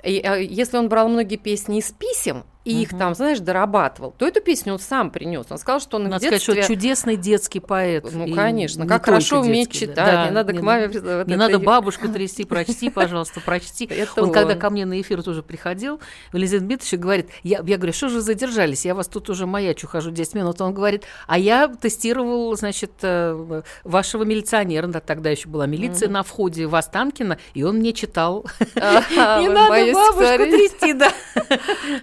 И, 0.02 0.20
э, 0.24 0.42
если 0.42 0.76
он 0.76 0.88
брал 0.88 1.08
многие 1.08 1.36
песни 1.36 1.78
из 1.78 1.92
писем 1.92 2.42
и 2.64 2.82
их 2.82 2.92
Мгм. 2.92 2.98
там, 2.98 3.14
знаешь, 3.14 3.40
дорабатывал, 3.40 4.14
то 4.16 4.26
эту 4.26 4.40
песню 4.40 4.74
он 4.74 4.78
сам 4.78 5.10
принес. 5.10 5.46
Он 5.50 5.58
сказал, 5.58 5.80
что 5.80 5.96
он 5.96 6.04
Надо 6.04 6.16
в 6.16 6.18
сказать, 6.20 6.32
детстве... 6.40 6.62
что 6.62 6.72
чудесный 6.74 7.16
детский 7.16 7.60
поэт. 7.60 8.06
Ну, 8.12 8.32
конечно, 8.34 8.82
не 8.82 8.88
как 8.88 9.04
хорошо 9.04 9.40
уметь 9.40 9.70
детский, 9.70 9.86
читать, 9.86 9.96
Да, 9.96 10.24
не 10.26 10.30
надо 10.30 10.52
к 10.52 10.62
маме... 10.62 10.86
Не, 10.86 10.98
вот 11.00 11.26
не 11.26 11.36
надо 11.36 11.54
и- 11.54 11.64
бабушку 11.64 12.08
трясти, 12.08 12.44
прочти, 12.44 12.90
пожалуйста, 12.90 13.40
прочти. 13.40 13.90
Он, 14.16 14.30
когда 14.30 14.54
ко 14.54 14.70
мне 14.70 14.84
на 14.86 15.00
эфир 15.00 15.22
тоже 15.22 15.42
приходил, 15.42 16.00
Валентин 16.32 16.60
Дмитриевич 16.60 17.00
говорит, 17.00 17.30
я, 17.42 17.62
я 17.66 17.76
говорю, 17.76 17.92
что 17.92 18.08
же 18.08 18.20
задержались, 18.20 18.84
я 18.84 18.94
вас 18.94 19.08
тут 19.08 19.28
уже 19.30 19.46
маячу, 19.46 19.88
хожу 19.88 20.10
10 20.10 20.34
минут. 20.34 20.60
Он 20.60 20.72
говорит, 20.72 21.04
а 21.26 21.38
я 21.38 21.68
тестировал, 21.68 22.54
значит, 22.56 22.92
э, 23.02 23.62
вашего 23.82 24.22
милиционера, 24.24 24.86
да, 24.86 25.00
тогда 25.00 25.30
еще 25.30 25.48
была 25.48 25.66
милиция 25.66 26.08
на 26.08 26.22
входе 26.22 26.66
в 26.66 26.74
Останкино, 26.76 27.38
и 27.54 27.64
он 27.64 27.78
мне 27.78 27.92
читал. 27.92 28.46
Не 29.14 29.48
надо 29.48 29.92
бабушку 29.92 30.18
трясти, 30.18 30.92
да. 30.92 31.12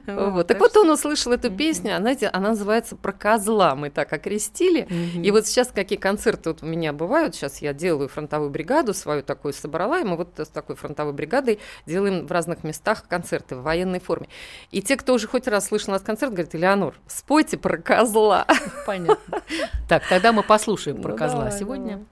Вот. 0.39 0.48
Так 0.49 0.59
вот 0.59 0.75
он 0.77 0.89
услышал 0.89 1.31
эту 1.31 1.51
песню, 1.51 1.91
она, 1.91 1.99
знаете, 1.99 2.27
она 2.27 2.49
называется 2.49 2.95
«Про 2.95 3.11
козла», 3.13 3.75
мы 3.75 3.91
так 3.91 4.11
окрестили. 4.11 4.87
И 5.23 5.29
вот 5.31 5.45
сейчас 5.45 5.69
какие 5.69 5.99
концерты 5.99 6.49
вот 6.49 6.63
у 6.63 6.65
меня 6.65 6.91
бывают, 6.91 7.35
сейчас 7.35 7.61
я 7.61 7.71
делаю 7.73 8.09
фронтовую 8.09 8.49
бригаду 8.49 8.93
свою 8.93 9.21
такую 9.21 9.53
собрала, 9.53 9.99
и 9.99 10.03
мы 10.03 10.17
вот 10.17 10.39
с 10.39 10.47
такой 10.47 10.75
фронтовой 10.75 11.13
бригадой 11.13 11.59
делаем 11.85 12.25
в 12.25 12.31
разных 12.31 12.63
местах 12.63 13.07
концерты 13.07 13.55
в 13.55 13.61
военной 13.61 13.99
форме. 13.99 14.27
И 14.71 14.81
те, 14.81 14.97
кто 14.97 15.13
уже 15.13 15.27
хоть 15.27 15.47
раз 15.47 15.67
слышал 15.67 15.93
наш 15.93 16.01
концерт, 16.01 16.31
говорят, 16.31 16.55
Элеонор, 16.55 16.95
спойте 17.07 17.57
про 17.57 17.77
козла. 17.77 18.47
Понятно. 18.87 19.43
Так, 19.87 20.03
тогда 20.09 20.31
мы 20.31 20.41
послушаем 20.41 21.01
про 21.01 21.11
Ну, 21.11 21.17
козла 21.17 21.51
сегодня. 21.51 22.03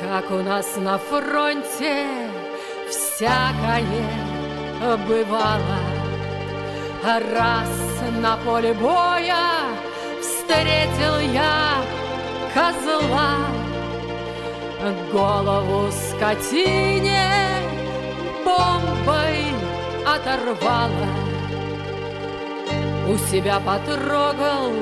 Как 0.00 0.30
у 0.30 0.42
нас 0.42 0.76
на 0.76 0.96
фронте 0.96 2.39
всякое 2.90 3.84
бывало. 5.06 5.80
Раз 7.02 7.68
на 8.20 8.36
поле 8.36 8.74
боя 8.74 9.46
встретил 10.20 11.18
я 11.32 11.76
козла, 12.52 13.36
голову 15.12 15.90
скотине 15.90 17.30
бомбой 18.44 19.46
оторвала. 20.06 21.08
У 23.08 23.16
себя 23.30 23.60
потрогал, 23.60 24.72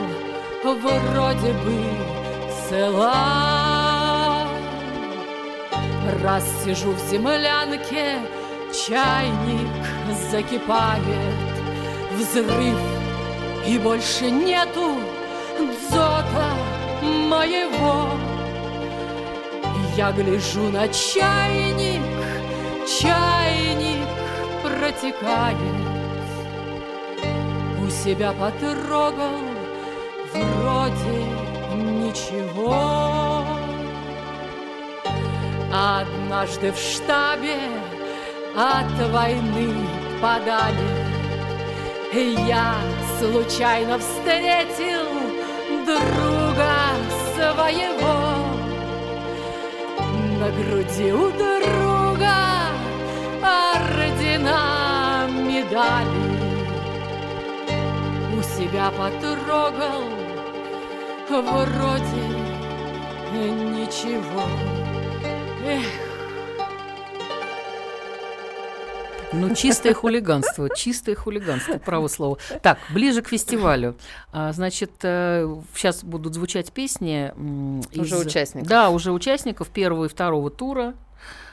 вроде 0.65 1.53
бы 1.53 2.09
цела. 2.69 3.58
Раз 6.23 6.45
сижу 6.65 6.93
в 6.93 6.99
землянке, 7.11 8.19
чайник 8.73 9.69
закипает, 10.31 11.05
взрыв, 12.17 12.79
и 13.67 13.79
больше 13.79 14.31
нету 14.31 14.97
дзота 15.59 16.51
моего. 17.03 18.09
Я 19.97 20.11
гляжу 20.13 20.71
на 20.71 20.89
чайник, 20.89 22.03
чайник 22.87 24.09
протекает. 24.63 25.59
У 27.85 27.91
себя 27.91 28.33
потрогал, 28.33 29.41
вроде 30.33 31.27
ничего. 31.75 33.58
Однажды 35.73 36.73
в 36.73 36.79
штабе 36.79 37.59
от 38.57 39.11
войны 39.13 39.75
подали. 40.21 41.09
Я 42.13 42.75
случайно 43.19 43.99
встретил 43.99 45.05
друга 45.85 46.73
своего. 47.35 48.49
На 50.41 50.51
груди 50.51 51.13
у 51.13 51.31
друга 51.33 52.35
ордена, 53.43 55.29
медали. 55.29 56.39
У 58.37 58.43
себя 58.43 58.91
потрогал, 58.97 60.05
вроде 61.29 62.25
ничего. 63.35 64.78
Эх, 65.69 65.85
Ну, 69.35 69.55
чистое 69.55 69.93
хулиганство, 69.93 70.75
чистое 70.75 71.15
хулиганство, 71.15 71.77
право 71.79 72.09
слово. 72.09 72.39
Так, 72.63 72.79
ближе 72.95 73.21
к 73.21 73.29
фестивалю. 73.29 73.95
А, 74.33 74.53
значит, 74.53 74.91
сейчас 75.03 76.03
будут 76.03 76.33
звучать 76.35 76.73
песни 76.73 77.33
Уже 77.95 78.17
из- 78.17 78.27
участников. 78.27 78.67
Да, 78.69 78.89
уже 78.89 79.13
участников 79.13 79.69
первого 79.69 80.07
и 80.07 80.09
второго 80.09 80.51
тура. 80.51 80.95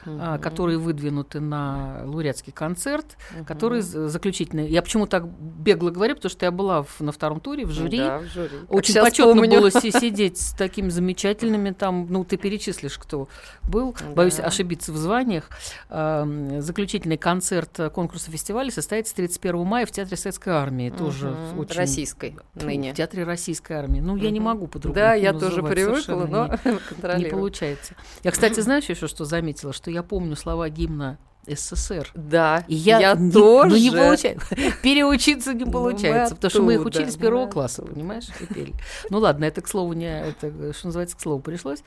А, 0.06 0.38
которые 0.38 0.78
выдвинуты 0.78 1.40
на 1.40 2.02
лауреатский 2.04 2.52
концерт, 2.52 3.16
который 3.46 3.80
з- 3.80 4.08
заключительный. 4.08 4.68
Я 4.68 4.82
почему 4.82 5.06
так 5.06 5.26
бегло 5.26 5.90
говорю, 5.90 6.14
потому 6.14 6.30
что 6.30 6.44
я 6.46 6.50
была 6.50 6.82
в- 6.82 7.00
на 7.00 7.12
втором 7.12 7.40
туре 7.40 7.64
в 7.66 7.70
жюри. 7.70 7.98
Да, 7.98 8.18
в 8.18 8.24
жюри. 8.26 8.56
Очень 8.68 8.94
почетно 9.00 9.34
помню. 9.34 9.50
было 9.60 9.70
си- 9.70 9.90
сидеть 9.98 10.38
с 10.38 10.52
такими 10.52 10.88
замечательными 10.88 11.70
там, 11.72 12.06
ну, 12.10 12.24
ты 12.24 12.36
перечислишь, 12.36 12.98
кто 12.98 13.28
был. 13.62 13.96
Боюсь 14.14 14.36
Да. 14.36 14.44
ошибиться 14.44 14.92
в 14.92 14.96
званиях. 14.96 15.48
Эм, 15.90 16.60
Заключительный 16.60 17.16
концерт 17.16 17.78
конкурса 17.94 18.30
фестиваля 18.30 18.70
состоится 18.70 19.14
31 19.14 19.64
мая 19.64 19.86
в 19.86 19.90
Театре 19.90 20.16
Советской 20.16 20.50
Армии. 20.50 20.90
Тоже 20.90 21.28
Мгм. 21.30 21.58
очень... 21.60 21.76
Российской 21.76 22.36
ныне. 22.54 22.92
В 22.92 22.96
Театре 22.96 23.24
Российской 23.24 23.74
Армии. 23.74 24.00
Ну, 24.00 24.16
я 24.16 24.30
не 24.30 24.40
могу 24.40 24.66
по-другому 24.66 24.94
Да, 24.94 25.14
я 25.14 25.32
тоже 25.32 25.62
привыкла, 25.62 26.26
но 26.26 26.46
не- 26.64 27.18
не 27.24 27.30
получается. 27.30 27.94
Я, 28.22 28.30
кстати, 28.30 28.60
знаешь 28.60 28.84
еще, 28.84 29.06
что 29.06 29.24
заметила? 29.24 29.72
Что 29.72 29.90
я 29.96 30.02
помню 30.02 30.36
слова 30.36 30.68
гимна 30.68 31.18
СССР. 31.48 32.10
Да, 32.14 32.64
И 32.66 32.74
я, 32.74 33.14
не- 33.14 33.30
тоже. 33.30 33.70
Ну, 33.70 33.76
не 33.76 33.90
получается. 33.90 34.56
Переучиться 34.82 35.54
не 35.54 35.64
Ну, 35.64 35.70
получается, 35.70 36.34
потому 36.34 36.50
что 36.50 36.62
мы 36.62 36.74
их 36.74 36.80
оттуда, 36.80 36.98
учили 36.98 37.10
с 37.10 37.16
первого 37.16 37.46
мы 37.46 37.52
класса, 37.52 37.82
оттуда. 37.82 37.94
понимаешь, 37.94 38.28
и 38.40 38.46
пели. 38.52 38.74
Ну 39.10 39.18
ладно, 39.18 39.44
это 39.44 39.60
к 39.62 39.68
слову 39.68 39.92
не, 39.92 40.06
это, 40.28 40.72
что 40.72 40.86
называется, 40.88 41.16
к 41.16 41.20
слову 41.20 41.40
пришлось. 41.40 41.84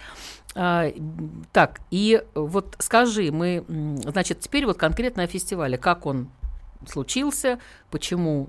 А, 0.55 0.91
так, 1.51 1.81
и 1.91 2.23
вот 2.35 2.75
скажи, 2.79 3.31
мы, 3.31 3.65
значит, 4.03 4.39
теперь 4.39 4.65
вот 4.65 4.77
конкретно 4.77 5.23
о 5.23 5.27
фестивале, 5.27 5.77
как 5.77 6.05
он 6.05 6.29
случился, 6.87 7.59
почему 7.91 8.47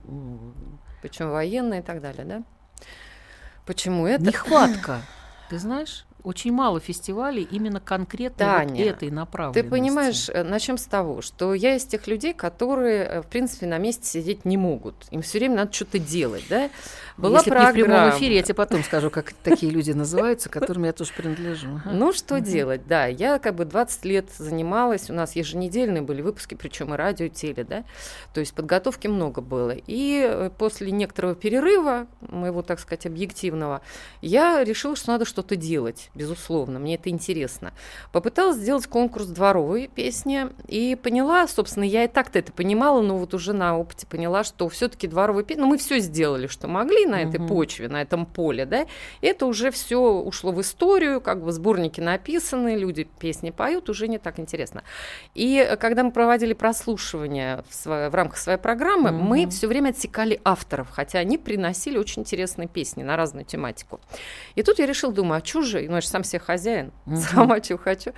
Почему 1.03 1.33
военные 1.33 1.81
и 1.81 1.83
так 1.83 2.01
далее, 2.01 2.25
да? 2.25 2.43
Почему 3.67 4.07
это? 4.07 4.23
нехватка, 4.25 5.01
ты 5.49 5.59
знаешь? 5.59 6.05
Очень 6.23 6.53
мало 6.53 6.81
фестивалей 6.81 7.47
именно 7.51 7.81
конкретно 7.81 8.47
вот 8.47 8.57
Таня, 8.57 8.85
этой 8.85 9.11
направленности. 9.11 9.63
Ты 9.63 9.69
понимаешь, 9.69 10.29
э, 10.29 10.43
начнем 10.43 10.79
с 10.79 10.85
того, 10.85 11.23
что 11.23 11.55
я 11.55 11.77
из 11.77 11.85
тех 11.85 12.07
людей, 12.07 12.35
которые, 12.35 13.05
э, 13.05 13.23
в 13.23 13.27
принципе, 13.27 13.67
на 13.67 13.79
месте 13.79 14.07
сидеть 14.07 14.45
не 14.45 14.57
могут. 14.57 14.95
Им 15.11 15.23
все 15.23 15.39
время 15.39 15.57
надо 15.57 15.73
что-то 15.73 15.99
делать, 15.99 16.45
да? 16.49 16.71
Была 17.17 17.39
Если 17.39 17.51
б 17.51 17.59
не 17.59 17.67
в 17.67 17.73
прямом 17.73 17.91
программа. 17.91 18.17
эфире, 18.17 18.37
я 18.37 18.43
тебе 18.43 18.55
потом 18.55 18.83
скажу, 18.83 19.11
как 19.11 19.33
такие 19.43 19.71
люди 19.71 19.93
называются, 19.93 20.49
которым 20.49 20.85
я 20.85 20.93
тоже 20.93 21.13
принадлежу. 21.17 21.81
Ну, 21.85 22.13
что 22.13 22.41
делать, 22.41 22.87
да. 22.87 23.07
Я 23.07 23.39
как 23.39 23.55
бы 23.55 23.65
20 23.65 24.05
лет 24.05 24.31
занималась, 24.37 25.11
у 25.11 25.13
нас 25.13 25.37
еженедельные 25.37 26.03
были 26.03 26.23
выпуски, 26.23 26.55
причем 26.55 26.95
и 26.95 26.97
радио, 26.97 27.27
и 27.27 27.31
теле, 27.31 27.65
да. 27.65 27.85
То 28.35 28.41
есть 28.41 28.55
подготовки 28.55 29.07
много 29.07 29.41
было. 29.41 29.75
И 29.87 30.23
э, 30.27 30.51
после 30.57 30.91
некоторого 30.91 31.35
перерыва, 31.35 32.07
моего, 32.21 32.63
так 32.63 32.81
сказать, 32.81 33.07
объективного, 33.07 33.83
я 34.23 34.63
решила, 34.65 34.97
что 34.97 35.13
надо 35.13 35.25
что-то 35.25 35.57
делать, 35.57 36.10
безусловно, 36.15 36.79
мне 36.79 36.95
это 36.97 37.09
интересно. 37.11 37.73
Попыталась 38.13 38.57
сделать 38.57 38.87
конкурс 38.87 39.27
дворовой 39.27 39.89
песни 39.95 40.49
и 40.69 40.97
поняла, 41.01 41.47
собственно, 41.47 41.85
я 41.85 42.05
и 42.05 42.09
так-то 42.09 42.39
это 42.39 42.53
понимала, 42.53 43.01
но 43.01 43.17
вот 43.17 43.33
уже 43.35 43.53
на 43.53 43.79
опыте 43.79 44.07
поняла, 44.07 44.43
что 44.45 44.69
все-таки 44.69 45.07
дворовые 45.07 45.45
песни, 45.45 45.61
ну, 45.63 45.69
мы 45.69 45.79
все 45.79 45.99
сделали, 46.01 46.47
что 46.47 46.67
могли 46.69 47.07
на 47.07 47.23
этой 47.23 47.39
Мгм. 47.39 47.49
почве, 47.49 47.89
на 47.89 48.03
этом 48.03 48.27
поле, 48.27 48.67
да, 48.67 48.87
и 49.21 49.27
это 49.27 49.47
уже 49.47 49.71
все 49.71 49.99
ушло 50.01 50.53
в 50.53 50.61
историю, 50.61 51.21
как 51.21 51.43
бы 51.45 51.53
сборники 51.53 52.01
написаны, 52.01 52.77
люди 52.77 53.09
песни 53.19 53.51
поют, 53.51 53.89
уже 53.89 54.09
не 54.09 54.19
так 54.19 54.39
интересно. 54.41 54.83
И 55.35 55.77
когда 55.81 56.03
мы 56.03 56.11
проводили 56.11 56.55
прослушивание 56.55 57.63
в, 57.69 57.73
сво- 57.73 58.11
в 58.11 58.15
рамках 58.15 58.39
своей 58.39 58.59
программы, 58.59 59.13
Мгм. 59.13 59.25
мы 59.25 59.49
все 59.49 59.67
время 59.69 59.91
отсекали 59.91 60.41
авторов, 60.45 60.89
хотя 60.91 61.21
они 61.21 61.39
приносили 61.39 61.99
очень 61.99 62.23
интересные 62.23 62.67
песни 62.69 63.03
на 63.03 63.17
разную 63.17 63.45
тематику. 63.45 64.01
И 64.57 64.63
тут 64.63 64.79
я 64.79 64.87
решила, 64.87 65.13
думаю, 65.13 65.41
а 65.41 65.45
что 65.45 65.63
же, 65.63 65.87
ну, 65.89 66.00
я 66.01 66.03
же 66.03 66.09
сам 66.09 66.25
себе 66.25 66.41
хозяин, 66.41 66.93
Мгм. 67.07 67.17
сама 67.19 67.61
чего 67.61 67.79
хочу. 67.79 68.13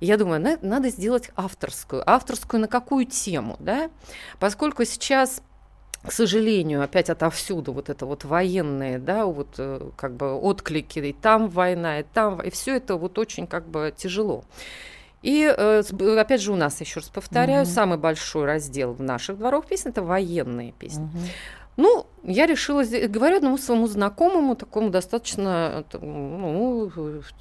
И 0.00 0.06
я 0.06 0.16
думаю, 0.16 0.40
«На- 0.40 0.58
надо 0.62 0.88
сделать 0.88 1.30
авторскую. 1.36 2.02
Авторскую 2.08 2.60
на 2.60 2.68
какую 2.68 3.04
тему, 3.06 3.56
да? 3.60 3.90
Поскольку 4.40 4.84
сейчас 4.84 5.42
к 6.02 6.12
сожалению, 6.12 6.82
опять 6.84 7.10
отовсюду 7.10 7.72
вот 7.72 7.88
это 7.88 8.06
вот 8.06 8.24
военные, 8.24 9.00
да, 9.00 9.26
вот 9.26 9.56
э, 9.58 9.90
как 9.96 10.14
бы 10.14 10.34
отклики, 10.34 11.00
и 11.00 11.12
там 11.12 11.48
война, 11.48 11.98
и 11.98 12.04
там, 12.04 12.40
и 12.40 12.50
все 12.50 12.76
это 12.76 12.94
вот 12.94 13.18
очень 13.18 13.48
как 13.48 13.66
бы 13.66 13.92
тяжело. 13.96 14.44
И 15.22 15.42
э, 15.42 15.82
опять 16.16 16.40
же 16.42 16.52
у 16.52 16.56
нас, 16.56 16.80
еще 16.80 17.00
раз 17.00 17.08
повторяю, 17.08 17.64
Мгм. 17.64 17.72
самый 17.72 17.98
большой 17.98 18.44
раздел 18.44 18.92
в 18.92 19.02
наших 19.02 19.36
дворовых 19.38 19.66
песен– 19.66 19.90
это 19.90 20.02
военные 20.02 20.70
песни. 20.72 21.02
Мгм. 21.02 21.18
Ну, 21.76 22.06
я 22.22 22.46
решила, 22.46 22.84
говорю 22.84 23.36
одному 23.36 23.58
своему 23.58 23.86
знакомому, 23.86 24.56
такому 24.56 24.88
достаточно 24.88 25.84
ну, 25.92 26.90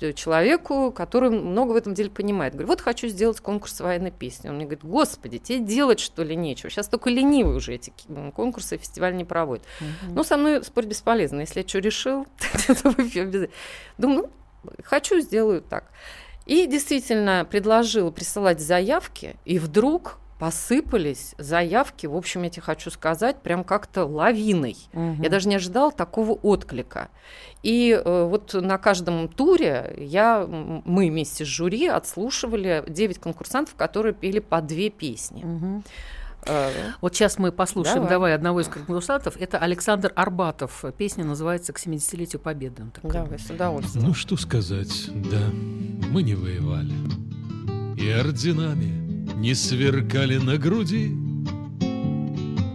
э, 0.02 0.14
человеку, 0.14 0.92
который 0.92 1.30
много 1.30 1.72
в 1.72 1.76
этом 1.78 1.94
деле 1.94 2.10
понимает. 2.10 2.54
Говорю, 2.54 2.68
вот 2.68 2.82
хочу 2.82 3.08
сделать 3.08 3.40
конкурс 3.40 3.80
военной 3.80 4.12
песни. 4.12 4.50
Он 4.50 4.56
мне 4.56 4.66
говорит, 4.66 4.84
господи, 4.84 5.38
тебе 5.38 5.60
делать 5.60 6.02
что 6.02 6.24
ли 6.24 6.36
нечего? 6.36 6.70
Сейчас 6.70 6.90
только 6.90 7.10
ленивые 7.10 7.56
уже 7.56 7.76
эти 7.76 7.94
конкурсы 8.36 8.76
и 8.76 8.78
фестиваль 8.78 9.16
не 9.16 9.24
проводят. 9.24 9.66
Ну, 10.04 10.24
со 10.26 10.36
мной 10.36 10.64
спорить 10.64 10.90
бесполезно. 10.90 11.40
Если 11.40 11.62
я 11.62 11.68
что 11.68 11.80
решил, 11.80 12.28
то. 12.68 13.50
Думаю, 13.98 14.30
ну, 14.64 14.72
хочу, 14.84 15.22
сделаю 15.22 15.62
так. 15.62 15.86
И 16.46 16.68
действительно 16.68 17.48
предложила 17.50 18.12
присылать 18.12 18.60
заявки, 18.60 19.36
и 19.46 19.58
вдруг 19.60 20.20
посыпались 20.40 21.34
заявки, 21.38 22.08
в 22.08 22.16
общем, 22.16 22.44
я 22.44 22.50
тебе 22.50 22.62
хочу 22.62 22.92
сказать, 22.92 23.42
прям 23.42 23.64
как-то 23.64 24.06
лавиной. 24.06 24.76
Мгм. 24.94 25.22
Я 25.22 25.30
даже 25.30 25.48
не 25.48 25.56
ожидала 25.56 25.92
такого 25.92 26.34
отклика. 26.34 27.10
И 27.64 27.92
э, 27.92 28.24
вот 28.26 28.54
на 28.54 28.78
каждом 28.78 29.28
туре 29.30 29.96
я, 29.98 30.46
мы 30.46 31.10
вместе 31.10 31.46
с 31.46 31.48
жюри 31.48 31.88
отслушивали 31.88 32.84
9 32.88 33.20
конкурсантов, 33.20 33.76
которые 33.76 34.14
пели 34.14 34.40
по 34.40 34.62
две 34.62 34.90
песни. 34.90 35.84
Э, 36.48 36.70
Вот 37.02 37.16
сейчас 37.16 37.40
мы 37.40 37.52
послушаем, 37.52 38.04
Давай. 38.04 38.10
давай, 38.10 38.36
одного 38.36 38.62
из 38.62 38.68
конкурсантов. 38.68 39.38
Это 39.38 39.58
Александр 39.58 40.12
Арбатов. 40.16 40.84
Песня 40.98 41.24
называется 41.24 41.74
«К 41.74 41.78
70-летию 41.78 42.40
Победы». 42.42 42.84
Он 42.84 42.92
такой. 42.92 43.12
Давай, 43.12 43.40
с 43.40 43.50
удовольствием. 43.50 44.06
Ну 44.08 44.14
что 44.14 44.38
сказать, 44.38 45.10
да, 45.32 45.42
мы 46.12 46.22
не 46.22 46.36
воевали. 46.36 46.94
И 47.98 48.12
орденами 48.12 49.05
не 49.36 49.54
сверкали 49.54 50.38
на 50.38 50.58
груди, 50.58 51.12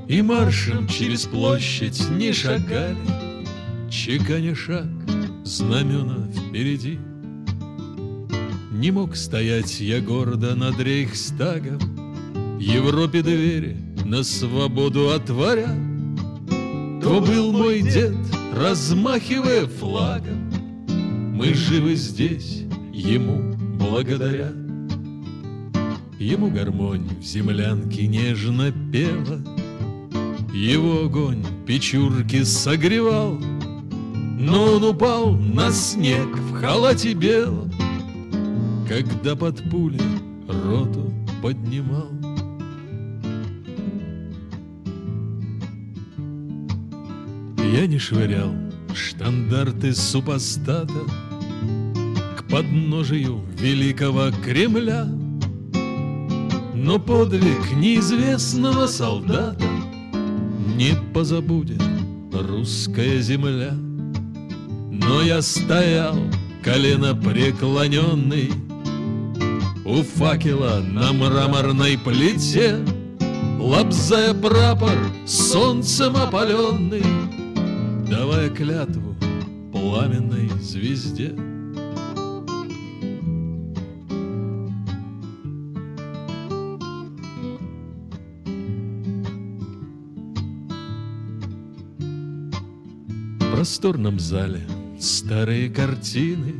И 0.08 0.22
маршем 0.22 0.88
через 0.88 1.24
площадь 1.24 2.02
не 2.10 2.32
шагали, 2.32 2.96
Чеканя 3.90 4.54
шаг, 4.54 4.88
знамена 5.44 6.28
впереди. 6.32 6.98
Не 8.72 8.90
мог 8.90 9.14
стоять 9.14 9.80
я 9.80 10.00
гордо 10.00 10.54
над 10.54 10.80
Рейхстагом, 10.80 11.78
Европе 12.58 13.22
двери 13.22 13.76
на 14.04 14.22
свободу 14.24 15.10
отворя. 15.10 15.74
То 17.02 17.20
был 17.20 17.52
мой 17.52 17.82
дед, 17.82 18.16
размахивая 18.54 19.66
флагом, 19.66 20.50
Мы 21.34 21.54
живы 21.54 21.94
здесь, 21.94 22.64
ему 22.92 23.54
благодаря. 23.78 24.59
Ему 26.20 26.50
гармонь 26.50 27.08
в 27.18 27.24
землянке 27.24 28.06
нежно 28.06 28.70
пела, 28.92 29.40
Его 30.52 31.06
огонь 31.06 31.42
печурки 31.66 32.42
согревал, 32.42 33.38
Но 34.38 34.74
он 34.74 34.84
упал 34.84 35.32
на 35.32 35.72
снег 35.72 36.28
в 36.36 36.60
халате 36.60 37.14
белом, 37.14 37.72
Когда 38.86 39.34
под 39.34 39.70
пули 39.70 39.98
роту 40.46 41.10
поднимал. 41.40 42.10
Я 47.72 47.86
не 47.86 47.98
швырял 47.98 48.52
штандарты 48.92 49.94
супостата 49.94 51.00
К 52.36 52.44
подножию 52.50 53.40
великого 53.58 54.30
Кремля 54.44 55.08
Но 56.82 56.98
подвиг 56.98 57.72
неизвестного 57.76 58.86
солдата 58.86 59.66
Не 60.76 60.96
позабудет 61.12 61.82
русская 62.32 63.20
земля 63.20 63.72
Но 64.90 65.20
я 65.20 65.42
стоял, 65.42 66.16
колено 66.64 67.14
преклоненный 67.14 68.50
У 69.84 70.02
факела 70.02 70.80
на 70.82 71.12
мраморной 71.12 71.98
плите 71.98 72.78
Лобзая 73.58 74.32
прапор 74.32 74.96
солнцем 75.26 76.16
опаленный 76.16 77.04
Давая 78.08 78.48
клятву 78.48 79.14
пламенной 79.70 80.48
звезде. 80.62 81.34
Просторном 93.70 94.18
зале 94.18 94.62
старые 94.98 95.70
картины. 95.70 96.54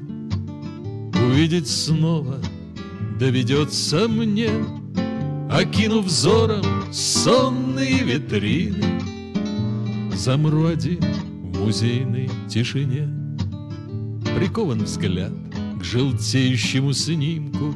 Увидеть 1.13 1.69
снова 1.69 2.39
доведется 3.19 4.07
мне 4.07 4.49
Окинув 5.51 6.05
взором 6.05 6.63
сонные 6.93 8.05
витрины. 8.05 9.01
Замру 10.15 10.67
один 10.67 11.01
в 11.53 11.59
музейной 11.59 12.31
тишине. 12.49 13.09
Прикован 14.37 14.85
взгляд 14.85 15.33
к 15.81 15.83
желтеющему 15.83 16.93
снимку 16.93 17.75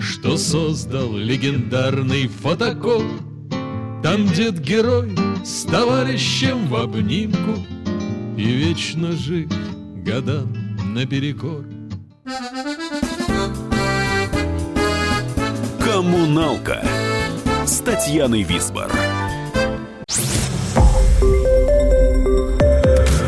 Что 0.00 0.36
создал 0.36 1.16
легендарный 1.16 2.26
фотокоп. 2.26 3.04
Там 4.02 4.26
дед-герой 4.26 5.14
с 5.44 5.62
товарищем 5.62 6.66
в 6.66 6.74
обнимку 6.74 7.77
И 8.38 8.44
вечно 8.44 9.16
жив 9.16 9.48
годам 10.04 10.54
наперекор 10.94 11.64
Коммуналка 15.84 16.86
с 17.66 17.80
Татьяной 17.80 18.42
Висбор. 18.42 18.92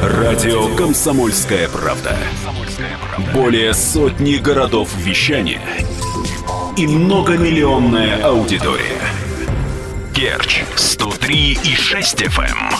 Радио 0.01 0.77
«Комсомольская 0.77 1.69
правда». 1.69 2.17
Более 3.35 3.75
сотни 3.75 4.37
городов 4.37 4.95
вещания 4.97 5.61
и 6.77 6.87
многомиллионная 6.87 8.23
аудитория. 8.23 9.03
Керчь 10.15 10.63
103 10.77 11.59
и 11.65 11.75
6 11.75 12.23
FM. 12.23 12.80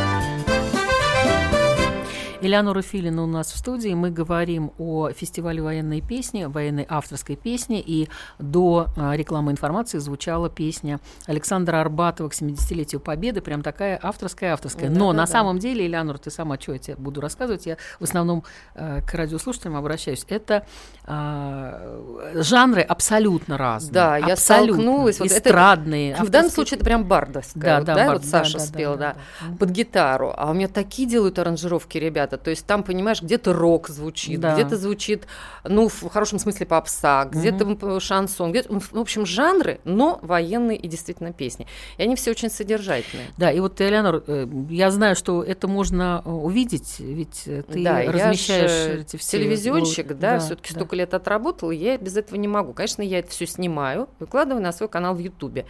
Элеонора 2.41 2.81
Филина 2.81 3.23
у 3.23 3.27
нас 3.27 3.51
в 3.51 3.57
студии. 3.57 3.93
Мы 3.93 4.09
говорим 4.09 4.71
о 4.79 5.11
фестивале 5.11 5.61
военной 5.61 6.01
песни, 6.01 6.45
военной 6.45 6.87
авторской 6.89 7.35
песни. 7.35 7.79
И 7.85 8.09
до 8.39 8.87
а, 8.97 9.15
рекламы 9.15 9.51
информации 9.51 9.99
звучала 9.99 10.49
песня 10.49 10.99
Александра 11.27 11.79
Арбатова 11.81 12.29
к 12.29 12.33
70-летию 12.33 12.99
Победы. 12.99 13.41
Прям 13.41 13.61
такая 13.61 13.99
авторская-авторская. 14.01 14.89
Да, 14.89 14.97
Но 14.97 15.11
да, 15.11 15.17
на 15.17 15.25
да. 15.25 15.31
самом 15.31 15.59
деле, 15.59 15.85
Элеонора, 15.85 16.17
ты 16.17 16.31
сама, 16.31 16.59
что 16.59 16.73
я 16.73 16.79
тебе 16.79 16.95
буду 16.95 17.21
рассказывать? 17.21 17.67
Я 17.67 17.77
в 17.99 18.03
основном 18.03 18.43
э, 18.73 19.01
к 19.07 19.13
радиослушателям 19.13 19.75
обращаюсь. 19.75 20.25
Это 20.27 20.65
а, 21.05 22.31
жанры 22.35 22.81
абсолютно 22.81 23.57
разные. 23.57 23.93
Да, 23.93 24.17
я 24.17 24.33
абсолютно. 24.33 24.73
столкнулась. 24.73 25.19
Вот 25.19 25.31
это-. 25.31 26.23
В 26.23 26.29
данном 26.29 26.51
случае 26.51 26.77
это 26.77 26.85
прям 26.85 27.03
бардовская. 27.03 27.63
Да, 27.63 27.77
вот, 27.77 27.85
да, 27.85 27.95
да, 27.95 28.05
бар- 28.07 28.15
вот 28.15 28.25
Саша 28.25 28.57
да, 28.57 28.65
спел, 28.65 28.93
да, 28.93 29.15
да, 29.41 29.47
да. 29.47 29.57
под 29.57 29.69
гитару. 29.69 30.33
А 30.35 30.49
у 30.49 30.53
меня 30.53 30.67
такие 30.67 31.07
делают 31.07 31.37
аранжировки 31.37 31.99
ребята. 32.31 32.43
То 32.43 32.49
есть 32.49 32.65
там, 32.65 32.83
понимаешь, 32.83 33.21
где-то 33.21 33.53
рок 33.53 33.89
звучит, 33.89 34.39
Да. 34.39 34.53
где-то 34.53 34.77
звучит, 34.77 35.27
ну, 35.63 35.87
в 35.87 36.09
хорошем 36.09 36.39
смысле 36.39 36.65
попса, 36.65 37.25
где-то 37.25 37.63
м, 37.65 37.99
шансон, 37.99 38.51
где-то, 38.51 38.79
в 38.79 38.99
общем, 38.99 39.25
жанры, 39.25 39.79
но 39.83 40.19
военные 40.21 40.77
и 40.77 40.87
действительно 40.87 41.33
песни. 41.33 41.67
И 41.97 42.03
они 42.03 42.15
все 42.15 42.31
очень 42.31 42.49
содержательные. 42.49 43.27
Да, 43.37 43.51
и 43.51 43.59
вот, 43.59 43.79
Элеонор, 43.81 44.23
э, 44.27 44.47
я 44.69 44.91
знаю, 44.91 45.15
что 45.15 45.43
это 45.43 45.67
можно 45.67 46.21
э, 46.25 46.29
увидеть, 46.29 46.99
ведь 46.99 47.43
э, 47.45 47.63
ты 47.63 47.83
да, 47.83 48.01
я 48.01 48.11
размещаешь 48.11 48.71
ж, 48.71 49.01
эти 49.01 49.17
все... 49.17 49.37
телевизионщик, 49.37 50.11
ло- 50.11 50.15
да, 50.15 50.39
все-таки 50.39 50.73
столько 50.73 50.95
лет 50.95 51.13
отработал, 51.13 51.71
и 51.71 51.75
я 51.75 51.97
без 51.97 52.17
этого 52.17 52.37
не 52.37 52.47
могу. 52.47 52.73
Конечно, 52.73 53.01
я 53.01 53.19
это 53.19 53.29
все 53.31 53.45
снимаю, 53.45 54.09
выкладываю 54.19 54.61
на 54.63 54.71
свой 54.71 54.89
канал 54.89 55.15
в 55.15 55.19
Ютубе. 55.19 55.65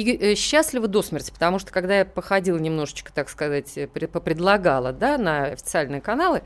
И 0.00 0.16
э, 0.16 0.34
счастлива 0.34 0.88
до 0.88 1.02
смерти, 1.02 1.30
потому 1.30 1.58
что 1.58 1.72
когда 1.72 1.98
я 1.98 2.04
походила 2.06 2.56
немножечко, 2.56 3.12
так 3.12 3.28
сказать, 3.28 3.76
э, 3.76 3.84
пре- 3.84 4.08
попредлагала, 4.08 4.92
да, 4.92 5.18
на 5.18 5.44
официальные 5.44 6.00
каналы, 6.00 6.42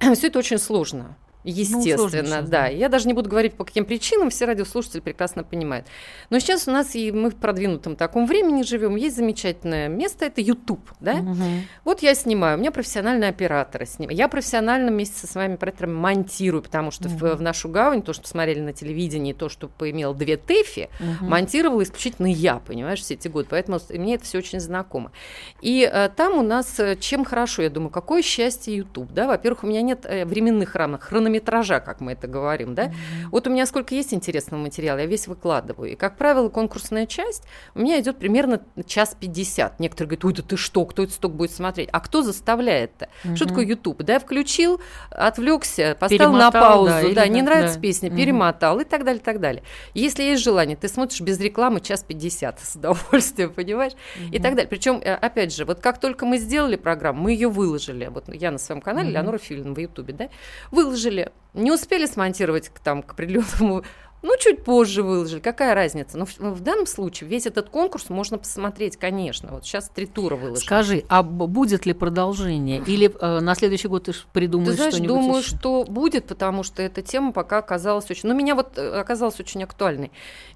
все 0.14 0.26
это 0.26 0.40
очень 0.40 0.58
сложно. 0.58 1.16
Естественно, 1.46 1.96
сложно 1.96 2.26
сейчас, 2.26 2.48
да. 2.48 2.66
Я 2.66 2.88
даже 2.88 3.06
не 3.06 3.14
буду 3.14 3.30
говорить, 3.30 3.54
по 3.54 3.64
каким 3.64 3.84
причинам, 3.84 4.30
все 4.30 4.44
радиослушатели 4.44 5.00
прекрасно 5.00 5.44
понимают. 5.44 5.86
Но 6.30 6.38
сейчас 6.38 6.66
у 6.66 6.72
нас, 6.72 6.94
и 6.94 7.12
мы 7.12 7.30
в 7.30 7.36
продвинутом 7.36 7.96
таком 7.96 8.26
времени 8.26 8.62
живем, 8.62 8.96
есть 8.96 9.16
замечательное 9.16 9.88
место, 9.88 10.24
это 10.24 10.40
YouTube, 10.40 10.90
да? 11.00 11.14
Мгм. 11.14 11.62
Вот 11.84 12.02
я 12.02 12.14
снимаю, 12.14 12.56
у 12.56 12.60
меня 12.60 12.72
профессиональные 12.72 13.30
операторы 13.30 13.86
снимают. 13.86 14.18
Я 14.18 14.28
профессионально 14.28 14.90
вместе 14.90 15.18
со 15.18 15.26
своими 15.26 15.54
операторами 15.54 15.94
монтирую, 15.94 16.62
потому 16.62 16.90
что 16.90 17.08
в, 17.08 17.36
в 17.36 17.40
нашу 17.40 17.68
гавань, 17.68 18.02
то, 18.02 18.12
что 18.12 18.22
посмотрели 18.22 18.60
на 18.60 18.72
телевидении, 18.72 19.32
то, 19.32 19.48
что 19.48 19.68
поимел 19.68 20.14
две 20.14 20.36
ТЭФи, 20.36 20.88
монтировала 21.20 21.82
исключительно 21.82 22.26
я, 22.26 22.56
понимаешь, 22.58 23.00
все 23.00 23.14
эти 23.14 23.28
годы. 23.28 23.48
Поэтому 23.50 23.78
мне 23.90 24.16
это 24.16 24.24
все 24.24 24.38
очень 24.38 24.60
знакомо. 24.60 25.12
И 25.60 25.88
э, 25.90 26.08
там 26.16 26.38
у 26.38 26.42
нас 26.42 26.78
э, 26.80 26.96
чем 26.96 27.24
хорошо, 27.24 27.62
я 27.62 27.70
думаю, 27.70 27.90
какое 27.90 28.22
счастье 28.22 28.76
YouTube, 28.76 29.12
да? 29.12 29.26
Во-первых, 29.26 29.64
у 29.64 29.66
меня 29.66 29.82
нет 29.82 30.04
э, 30.04 30.24
временных 30.24 30.74
рамок, 30.74 31.02
хронометража, 31.40 31.80
как 31.80 32.00
мы 32.00 32.12
это 32.12 32.26
говорим, 32.26 32.74
да? 32.74 32.92
Вот 33.30 33.46
у 33.46 33.50
меня 33.50 33.66
сколько 33.66 33.94
есть 33.94 34.14
интересного 34.14 34.60
материала, 34.60 34.98
я 34.98 35.06
весь 35.06 35.28
выкладываю. 35.28 35.92
И, 35.92 35.94
как 35.94 36.16
правило, 36.16 36.48
конкурсная 36.48 37.06
часть 37.06 37.44
у 37.74 37.80
меня 37.80 38.00
идет 38.00 38.18
примерно 38.18 38.62
час 38.86 39.16
50. 39.18 39.80
Некоторые 39.80 40.08
говорят, 40.08 40.24
ой, 40.24 40.32
да 40.34 40.42
ты 40.42 40.56
что, 40.56 40.84
кто 40.84 41.02
это 41.02 41.12
столько 41.12 41.36
будет 41.36 41.50
смотреть? 41.50 41.88
А 41.92 42.00
кто 42.00 42.22
заставляет-то? 42.22 43.08
Что 43.34 43.46
такое 43.46 43.64
YouTube? 43.64 44.02
Да, 44.02 44.14
я 44.14 44.20
включил, 44.20 44.80
отвлекся, 45.10 45.96
поставил 45.98 46.32
на 46.32 46.50
Перемотал, 46.50 46.62
паузу, 46.62 46.90
да, 46.90 47.14
да, 47.14 47.24
или 47.24 47.32
не 47.32 47.40
да, 47.42 47.46
нравится 47.46 47.74
да. 47.76 47.80
песня, 47.80 48.08
Мгм. 48.10 48.16
перемотал 48.18 48.80
и 48.80 48.84
так 48.84 49.04
далее, 49.04 49.22
так 49.22 49.40
далее. 49.40 49.62
Если 49.94 50.22
есть 50.22 50.42
желание, 50.42 50.76
ты 50.76 50.88
смотришь 50.88 51.20
без 51.20 51.40
рекламы 51.40 51.80
час 51.80 52.02
50 52.02 52.60
с 52.60 52.76
удовольствием, 52.76 53.52
понимаешь? 53.54 53.92
И 54.30 54.38
так 54.38 54.54
далее. 54.54 54.68
Причем, 54.68 55.02
опять 55.04 55.54
же, 55.54 55.64
вот 55.64 55.80
как 55.80 56.00
только 56.00 56.24
мы 56.26 56.38
сделали 56.38 56.76
программу, 56.76 57.22
мы 57.22 57.32
ее 57.32 57.48
выложили. 57.48 58.06
Вот 58.06 58.32
я 58.32 58.50
на 58.50 58.58
своем 58.58 58.80
канале, 58.80 59.10
Леонора 59.10 59.38
Филин 59.38 59.74
в 59.74 59.78
Ютубе, 59.78 60.12
да, 60.12 60.28
выложили. 60.70 61.25
Не 61.54 61.72
успели 61.72 62.06
смонтировать 62.06 62.70
там, 62.84 63.02
к 63.02 63.12
определенному 63.12 63.82
ну, 64.26 64.36
чуть 64.38 64.64
позже 64.64 65.02
выложили, 65.02 65.40
какая 65.40 65.74
разница? 65.74 66.18
Но 66.18 66.26
в, 66.26 66.38
в 66.38 66.60
данном 66.60 66.86
случае 66.86 67.30
весь 67.30 67.46
этот 67.46 67.68
конкурс 67.70 68.08
можно 68.10 68.38
посмотреть, 68.38 68.96
конечно. 68.96 69.50
Вот 69.52 69.64
сейчас 69.64 69.88
три 69.88 70.06
тура 70.06 70.36
выложили. 70.36 70.64
Скажи, 70.64 71.04
а 71.08 71.22
будет 71.22 71.86
ли 71.86 71.92
продолжение? 71.92 72.82
Или 72.86 73.14
э, 73.20 73.40
на 73.40 73.54
следующий 73.54 73.88
год 73.88 74.04
ты 74.04 74.12
придумаешь 74.32 74.76
знаешь, 74.76 74.94
что-нибудь 74.94 75.16
думаю, 75.16 75.38
ещё? 75.42 75.56
что 75.56 75.84
будет, 75.84 76.26
потому 76.26 76.62
что 76.64 76.82
эта 76.82 77.02
тема 77.02 77.32
пока 77.32 77.58
оказалась 77.58 78.10
очень... 78.10 78.28
Ну, 78.28 78.34
меня 78.34 78.54
вот 78.54 78.76
э, 78.78 78.98
оказалась 79.00 79.38
очень 79.38 79.62
актуальной. 79.62 80.10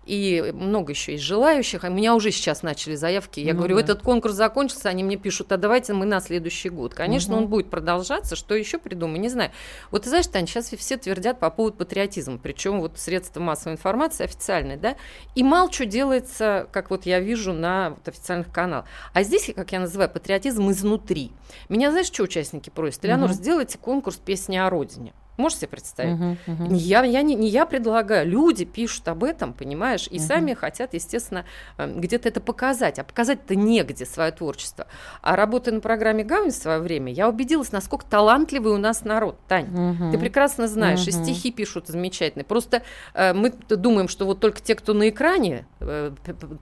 И 0.04 0.52
много 0.54 0.90
еще 0.92 1.12
есть 1.12 1.24
желающих. 1.24 1.84
У 1.84 1.90
меня 1.90 2.16
уже 2.16 2.32
сейчас 2.32 2.62
начали 2.64 2.96
заявки. 2.96 3.38
Я 3.38 3.52
Ну 3.52 3.58
говорю, 3.58 3.76
да. 3.76 3.82
этот 3.82 4.02
конкурс 4.02 4.34
закончился, 4.34 4.88
они 4.88 5.04
мне 5.04 5.16
пишут, 5.16 5.52
а 5.52 5.56
давайте 5.56 5.92
мы 5.92 6.06
на 6.06 6.20
следующий 6.20 6.70
год. 6.70 6.94
Конечно, 6.94 7.34
Мгм. 7.34 7.44
он 7.44 7.48
будет 7.50 7.70
продолжаться. 7.70 8.34
Что 8.34 8.56
еще 8.56 8.78
придумаю, 8.78 9.20
не 9.20 9.28
знаю. 9.28 9.52
Вот 9.92 10.02
ты 10.02 10.08
знаешь, 10.08 10.26
Тань, 10.26 10.48
сейчас 10.48 10.70
все 10.70 10.96
твердят 10.96 11.38
по 11.38 11.50
поводу 11.50 11.76
патриотизма. 11.76 12.38
Причем 12.38 12.80
вот 12.80 12.98
средства 12.98 13.40
массовой 13.40 13.59
информации 13.68 14.24
официальные, 14.24 14.76
да? 14.76 14.96
И 15.34 15.42
мало 15.42 15.70
что 15.72 15.84
делается, 15.86 16.68
как 16.72 16.90
вот 16.90 17.06
я 17.06 17.20
вижу 17.20 17.52
на 17.52 17.90
вот 17.90 18.06
официальных 18.08 18.50
каналах. 18.52 18.86
А 19.12 19.22
здесь, 19.22 19.50
как 19.54 19.72
я 19.72 19.80
называю, 19.80 20.08
патриотизм 20.10 20.70
изнутри. 20.70 21.32
Меня, 21.68 21.90
знаешь, 21.90 22.06
что 22.06 22.22
участники 22.22 22.70
просят? 22.70 23.04
Элеонор, 23.04 23.28
Мгм. 23.28 23.34
сделайте 23.36 23.78
конкурс 23.78 24.16
песни 24.16 24.56
о 24.56 24.70
родине. 24.70 25.12
Можете 25.40 25.62
себе 25.62 25.68
представить? 25.70 26.14
Мгм, 26.14 26.38
мгм. 26.46 26.64
Не 26.72 26.78
я, 26.80 27.02
я 27.02 27.22
не, 27.22 27.34
не 27.34 27.48
я 27.48 27.66
предлагаю, 27.66 28.28
люди 28.28 28.64
пишут 28.64 29.08
об 29.08 29.24
этом, 29.24 29.52
понимаешь, 29.52 30.06
и 30.10 30.18
Мгм. 30.18 30.26
сами 30.26 30.54
хотят, 30.54 30.94
естественно, 30.94 31.44
э, 31.78 31.92
где-то 31.96 32.28
это 32.28 32.40
показать. 32.40 32.98
А 32.98 33.04
показать-то 33.04 33.54
негде 33.56 34.06
свое 34.06 34.30
творчество. 34.32 34.86
А 35.22 35.36
работая 35.36 35.72
на 35.72 35.80
программе 35.80 36.24
«Гавань» 36.24 36.50
в 36.50 36.54
свое 36.54 36.78
время, 36.78 37.12
я 37.12 37.28
убедилась, 37.28 37.72
насколько 37.72 38.04
талантливый 38.06 38.72
у 38.72 38.78
нас 38.78 39.04
народ, 39.04 39.38
Тань. 39.48 39.66
Мгм. 39.66 40.10
Ты 40.12 40.18
прекрасно 40.18 40.68
знаешь, 40.68 41.06
и 41.08 41.10
Мгм. 41.10 41.24
стихи 41.24 41.50
пишут 41.50 41.88
замечательные. 41.88 42.44
Просто 42.44 42.82
э, 43.14 43.32
мы 43.32 43.50
думаем, 43.68 44.08
что 44.08 44.26
вот 44.26 44.40
только 44.40 44.60
те, 44.60 44.74
кто 44.74 44.92
на 44.92 45.08
экране, 45.08 45.66
э, 45.80 46.12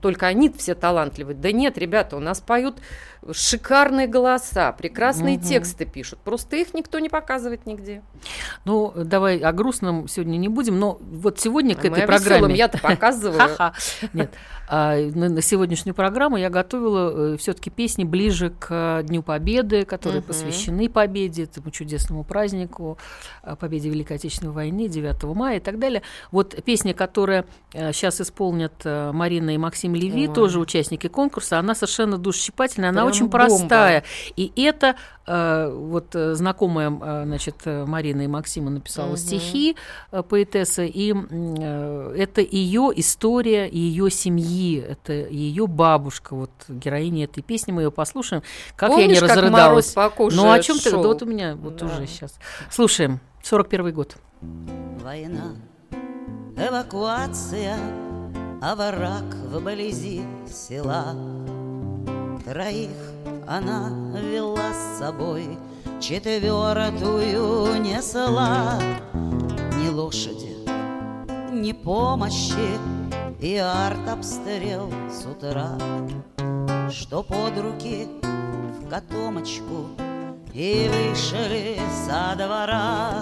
только 0.01 0.27
они 0.27 0.49
все 0.49 0.75
талантливые. 0.75 1.35
Да 1.35 1.51
нет, 1.51 1.77
ребята, 1.77 2.15
у 2.15 2.19
нас 2.19 2.39
поют 2.39 2.77
шикарные 3.31 4.07
голоса, 4.07 4.71
прекрасные 4.71 5.37
Мгм. 5.37 5.43
тексты 5.45 5.85
пишут. 5.85 6.19
Просто 6.19 6.55
их 6.55 6.73
никто 6.73 6.99
не 6.99 7.09
показывает 7.09 7.65
нигде. 7.65 8.01
Ну, 8.69 8.93
давай 8.95 9.39
о 9.39 9.51
грустном 9.51 10.07
сегодня 10.07 10.37
не 10.37 10.47
будем, 10.47 10.77
но 10.77 10.99
вот 11.01 11.39
сегодня 11.39 11.73
к 11.73 11.83
А 11.85 11.87
этой 11.87 12.05
программе... 12.05 12.55
я-то 12.55 12.77
показываю. 12.77 13.41
Нет, 14.13 14.31
а, 14.67 14.95
на, 14.95 15.41
сегодняшнюю 15.41 15.95
программу 15.95 16.37
я 16.37 16.51
готовила 16.51 17.35
все-таки 17.37 17.71
песни 17.71 18.03
ближе 18.03 18.53
к 18.59 19.01
Дню 19.07 19.23
Победы, 19.23 19.85
которые 19.85 20.21
посвящены 20.21 20.87
победе, 20.87 21.45
этому 21.45 21.71
чудесному 21.71 22.23
празднику, 22.23 22.99
а, 23.41 23.55
победе 23.55 23.89
Великой 23.89 24.17
Отечественной 24.17 24.53
войны, 24.53 24.87
9 24.87 25.23
мая 25.33 25.57
и 25.57 25.59
так 25.59 25.79
далее. 25.79 26.03
Вот 26.29 26.55
песня, 26.63 26.93
которая 26.93 27.45
сейчас 27.73 28.21
исполнят 28.21 28.73
э, 28.83 29.11
Марина 29.11 29.53
и 29.53 29.57
Максим 29.57 29.95
Леви, 29.95 30.27
тоже 30.27 30.59
участники 30.59 31.07
конкурса, 31.07 31.59
она 31.59 31.73
совершенно 31.73 32.17
душесчипательная, 32.17 32.89
она 32.89 33.05
очень 33.05 33.29
простая. 33.29 34.03
И 34.35 34.51
это 34.55 34.95
э, 35.25 35.71
вот 35.73 36.15
э, 36.15 36.33
знакомая, 36.35 36.91
э, 36.91 37.23
значит, 37.25 37.55
э, 37.65 37.85
Марина 37.85 38.21
и 38.21 38.27
Максима 38.49 38.71
написала 38.71 39.09
Мгм. 39.09 39.17
стихи 39.17 39.75
э, 40.11 40.23
поэтесса, 40.23 40.81
и 40.83 41.13
э, 41.13 42.15
это 42.17 42.41
ее 42.41 42.91
история 42.95 43.69
ее 43.69 44.09
семьи, 44.09 44.79
это 44.79 45.13
ее 45.13 45.67
бабушка, 45.67 46.35
вот 46.35 46.49
героиня 46.67 47.25
этой 47.25 47.43
песни, 47.43 47.71
мы 47.71 47.83
ее 47.83 47.91
послушаем. 47.91 48.41
Как 48.75 48.89
я 48.89 49.05
не 49.05 49.13
Помнишь, 49.15 49.19
как 49.19 49.29
Мороз 49.51 49.95
разрыдалась. 49.95 49.95
ну 50.35 50.51
о 50.51 50.59
чем 50.59 50.79
ты? 50.79 50.89
Да 50.89 50.97
вот 50.97 51.21
у 51.21 51.25
меня 51.27 51.55
вот 51.55 51.75
Да. 51.77 51.85
уже 51.85 52.07
сейчас. 52.07 52.33
Слушаем. 52.71 53.19
41 53.43 53.93
год. 53.93 54.17
Война, 55.03 55.55
эвакуация, 56.57 57.77
а 58.61 58.75
враг 58.75 59.25
вблизи 59.53 60.21
села. 60.51 61.15
Троих 62.45 62.89
она 63.47 63.89
вела 64.19 64.73
с 64.73 64.97
собой, 64.99 65.57
четвертую 65.99 67.81
несла. 67.81 68.79
Ни 69.13 69.89
лошади, 69.89 70.55
ни 71.51 71.73
помощи 71.73 72.77
и 73.39 73.57
артобстрел 73.57 74.91
с 75.09 75.25
утра, 75.25 75.77
Что 76.89 77.23
под 77.23 77.57
руки 77.57 78.07
в 78.21 78.89
котомочку 78.89 79.87
и 80.53 80.89
вышли 80.89 81.79
со 82.05 82.35
двора. 82.35 83.21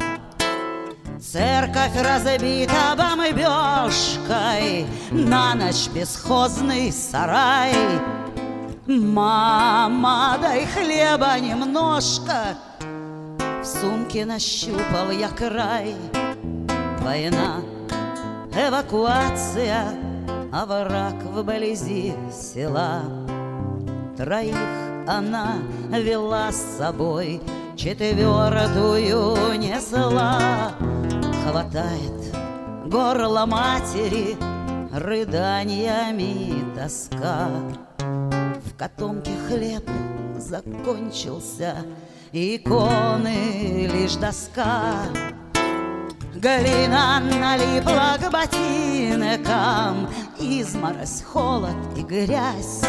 Церковь 1.20 2.00
разбита 2.00 2.96
бомбежкой, 2.96 4.86
На 5.12 5.56
ночь 5.56 5.90
бесхозный 5.94 6.92
сарай. 6.92 7.74
Мама, 8.88 10.38
дай 10.42 10.66
хлеба 10.66 11.38
немножко, 11.40 12.56
В 13.62 13.66
сумке 13.66 14.26
нащупал 14.26 15.12
я 15.12 15.28
край. 15.28 15.94
Война, 17.02 17.58
эвакуация, 18.54 19.94
А 20.54 20.66
враг 20.66 21.16
вблизи 21.22 22.14
села. 22.32 23.02
Троих 24.16 24.56
она 25.06 25.56
вела 25.90 26.50
с 26.54 26.78
собой, 26.78 27.42
четвертую 27.76 29.60
несла. 29.60 30.72
Хватает 31.44 32.34
горло 32.86 33.46
матери 33.46 34.38
рыданиями 34.94 36.64
тоска. 36.74 37.50
В 38.78 38.80
котомке 38.80 39.32
хлеб 39.48 39.90
закончился, 40.38 41.78
иконы 42.32 43.90
лишь 43.92 44.18
доска. 44.18 45.02
Глина 46.36 47.20
налипла 47.20 48.18
к 48.20 48.32
ботинкам, 48.32 50.08
изморозь, 50.40 51.24
холод 51.24 51.74
и 51.98 52.04
грязь. 52.04 52.84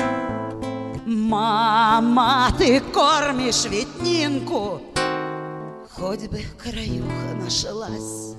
Мама, 1.07 2.51
ты 2.59 2.81
кормишь 2.81 3.65
ведь 3.65 4.03
Нинку, 4.03 4.83
Хоть 5.91 6.29
бы 6.29 6.43
краюха 6.63 7.35
нашлась. 7.43 8.35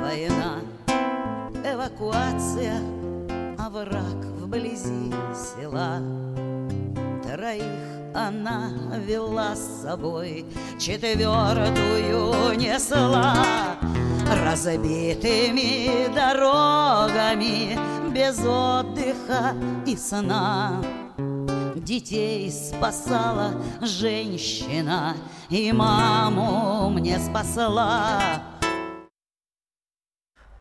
Война, 0.00 0.62
эвакуация, 1.62 2.80
а 3.58 3.68
враг 3.68 4.24
вблизи 4.40 5.12
села. 5.34 6.00
Троих 7.36 7.62
она 8.14 8.72
вела 9.06 9.54
с 9.54 9.82
собой, 9.82 10.46
четвертую 10.78 12.56
несла. 12.58 13.76
Разбитыми 14.42 16.06
дорогами, 16.14 17.78
без 18.10 18.38
отдыха 18.38 19.54
и 19.84 19.96
сна. 19.96 20.82
Детей 21.74 22.50
спасала 22.50 23.52
женщина 23.82 25.14
И 25.50 25.70
маму 25.72 26.88
мне 26.88 27.18
спасла 27.18 28.40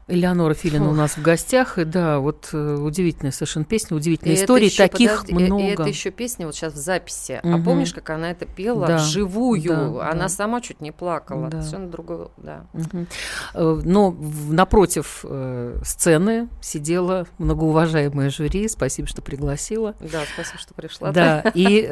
Элеонора 0.08 0.54
Филина 0.54 0.86
у 0.86 0.90
Фух. 0.90 0.98
нас 0.98 1.18
в 1.18 1.22
гостях. 1.24 1.80
И 1.80 1.84
да, 1.84 2.20
вот 2.20 2.50
э, 2.54 2.76
удивительная 2.76 3.32
совершенно 3.32 3.66
песня, 3.66 3.96
И 3.96 4.00
удивительная 4.00 4.36
это 4.36 4.44
история. 4.44 4.66
ещё, 4.68 4.84
Таких 4.88 5.22
подожди, 5.22 5.32
и- 5.32 5.46
много. 5.48 5.64
И, 5.64 5.68
это 5.68 5.84
еще 5.84 6.12
песня 6.12 6.46
вот 6.46 6.54
сейчас 6.56 6.74
в 6.74 6.78
записи. 6.78 7.40
А 7.44 7.48
Мгм. 7.48 7.64
помнишь, 7.64 7.92
как 7.94 8.12
она 8.12 8.30
это 8.30 8.46
пела 8.46 8.86
Да, 8.86 8.98
вживую? 8.98 9.64
да, 9.96 10.10
она 10.12 10.24
да. 10.24 10.30
сама 10.30 10.62
чуть 10.62 10.80
не 10.80 10.92
плакала. 10.92 11.50
Да. 11.50 11.62
Совершенно 11.64 11.90
другое, 11.90 12.28
да. 12.38 12.66
Э, 13.56 13.82
Но 13.84 14.16
напротив 14.50 15.22
э, 15.24 15.80
сцены 15.84 16.50
сидела 16.62 17.26
многоуважаемая 17.40 18.30
жюри. 18.30 18.68
Спасибо, 18.68 19.08
что 19.08 19.24
пригласила. 19.24 19.96
Да, 20.00 20.22
спасибо, 20.34 20.60
что 20.60 20.74
пришла. 20.76 21.12
Да, 21.12 21.42
и 21.56 21.92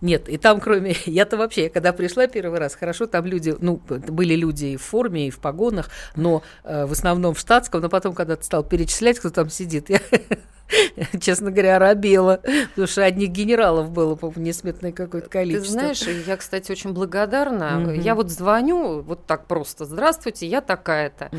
нет, 0.00 0.28
и 0.28 0.38
там 0.38 0.60
кроме... 0.60 0.96
Я-то 1.06 1.36
вообще, 1.36 1.68
когда 1.68 1.92
пришла 1.92 2.26
первый 2.26 2.58
раз, 2.58 2.74
хорошо, 2.74 3.06
там 3.06 3.26
люди, 3.26 3.54
ну, 3.60 3.76
были 3.76 4.34
люди 4.34 4.66
и 4.66 4.76
в 4.76 4.82
форме, 4.82 5.28
и 5.28 5.30
в 5.30 5.38
погонах, 5.38 5.90
но 6.16 6.42
э, 6.64 6.86
в 6.86 6.92
основном 6.92 7.34
в 7.34 7.38
штатском, 7.38 7.80
но 7.80 7.88
потом, 7.88 8.14
когда 8.14 8.36
ты 8.36 8.44
стал 8.44 8.64
перечислять, 8.64 9.18
кто 9.18 9.30
там 9.30 9.50
сидит, 9.50 9.90
я, 9.90 10.00
честно 11.20 11.50
говоря, 11.50 11.76
оробела, 11.76 12.40
потому 12.70 12.86
что 12.86 13.04
одних 13.04 13.30
генералов 13.30 13.90
было, 13.90 14.14
по-моему, 14.14 14.42
несметное 14.42 14.92
какое-то 14.92 15.28
Ты 15.28 15.32
количество. 15.32 15.70
знаешь, 15.72 16.02
я, 16.26 16.36
кстати, 16.36 16.70
очень 16.72 16.92
благодарна. 16.92 17.92
Я 17.94 18.14
вот 18.14 18.30
звоню 18.30 19.00
вот 19.00 19.26
так 19.26 19.46
просто. 19.46 19.84
Здравствуйте, 19.84 20.46
я 20.46 20.60
такая-то. 20.60 21.30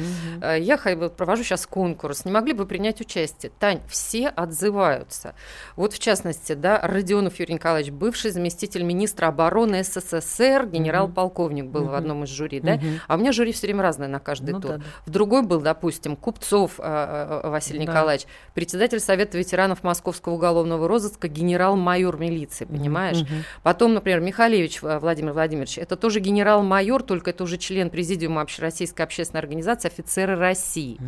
Э, 0.41 0.57
Я 0.59 0.77
провожу 0.77 1.43
сейчас 1.43 1.65
конкурс. 1.65 2.25
Не 2.25 2.31
могли 2.31 2.53
бы 2.53 2.65
принять 2.65 3.01
участие? 3.01 3.51
Тань, 3.59 3.79
все 3.87 4.27
отзываются. 4.29 5.33
Вот 5.75 5.93
в 5.93 5.99
частности, 5.99 6.53
да, 6.53 6.79
Родионов 6.81 7.39
Юрий 7.39 7.55
Николаевич, 7.55 7.91
бывший 7.91 8.31
заместитель 8.31 8.83
министра 8.83 9.27
обороны 9.27 9.83
СССР, 9.83 10.67
генерал-полковник 10.67 11.65
был 11.65 11.85
в 11.85 11.93
одном 11.93 12.23
из 12.23 12.29
жюри, 12.29 12.59
да? 12.59 12.79
А 13.07 13.15
у 13.15 13.17
меня 13.17 13.31
жюри 13.31 13.51
все 13.51 13.67
время 13.67 13.83
разное 13.83 14.07
на 14.07 14.19
каждый 14.19 14.51
Ну 14.51 14.59
тур. 14.61 14.71
да, 14.71 14.77
да. 14.77 14.83
В 15.05 15.09
другой 15.09 15.41
был, 15.43 15.61
допустим, 15.61 16.15
Купцов 16.15 16.73
э, 16.79 17.41
э, 17.43 17.49
Василий 17.49 17.85
Да. 17.85 17.91
Николаевич, 17.91 18.25
председатель 18.53 18.99
Совета 18.99 19.20
ветеранов 19.33 19.83
Московского 19.83 20.33
уголовного 20.33 20.87
розыска, 20.87 21.27
генерал-майор 21.27 22.17
милиции, 22.17 22.65
понимаешь? 22.65 23.21
Мгм. 23.21 23.43
Потом, 23.63 23.93
например, 23.93 24.19
Михалевич 24.19 24.79
э, 24.83 24.99
Владимир 24.99 25.33
Владимирович, 25.33 25.77
это 25.77 25.95
тоже 25.95 26.19
генерал-майор, 26.19 27.03
только 27.03 27.31
это 27.31 27.43
уже 27.43 27.57
член 27.57 27.89
президиума 27.89 28.41
Общероссийской 28.41 29.05
общественной 29.05 29.39
организации 29.39 29.87
офицеры 29.87 30.35
России. 30.35 30.99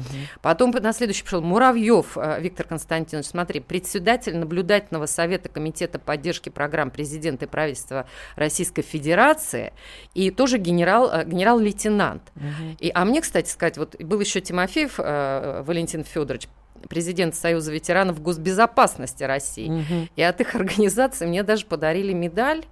Потом 0.42 0.72
на 0.72 0.94
следующий 0.94 1.24
пришел 1.24 1.42
Муравьев 1.42 2.18
э, 2.18 2.42
Виктор 2.42 2.66
Константинович, 2.68 3.28
смотри, 3.28 3.60
председатель 3.60 4.36
наблюдательного 4.38 5.06
совета 5.06 5.50
комитета 5.50 6.00
поддержки 6.00 6.50
программ 6.50 6.92
президента 6.92 7.46
и 7.46 7.48
правительства 7.48 8.08
Российской 8.36 8.82
Федерации 8.82 9.74
и 10.14 10.32
тоже 10.32 10.58
генерал, 10.58 11.10
э, 11.12 11.26
генерал-лейтенант. 11.26 12.32
Мгм. 12.36 12.78
И, 12.80 12.92
а 12.94 13.06
мне, 13.06 13.22
кстати 13.22 13.50
сказать, 13.50 13.78
вот 13.78 13.96
был 14.02 14.20
еще 14.20 14.42
Тимофеев 14.42 15.00
э, 15.00 15.64
Валентин 15.66 16.04
Федорович, 16.04 16.48
президент 16.90 17.36
Союза 17.36 17.72
ветеранов 17.72 18.22
госбезопасности 18.22 19.24
России. 19.24 19.70
Мгм. 19.70 20.10
И 20.16 20.22
от 20.22 20.42
их 20.42 20.56
организации 20.56 21.26
мне 21.26 21.44
даже 21.44 21.66
подарили 21.66 22.14
медаль 22.14 22.64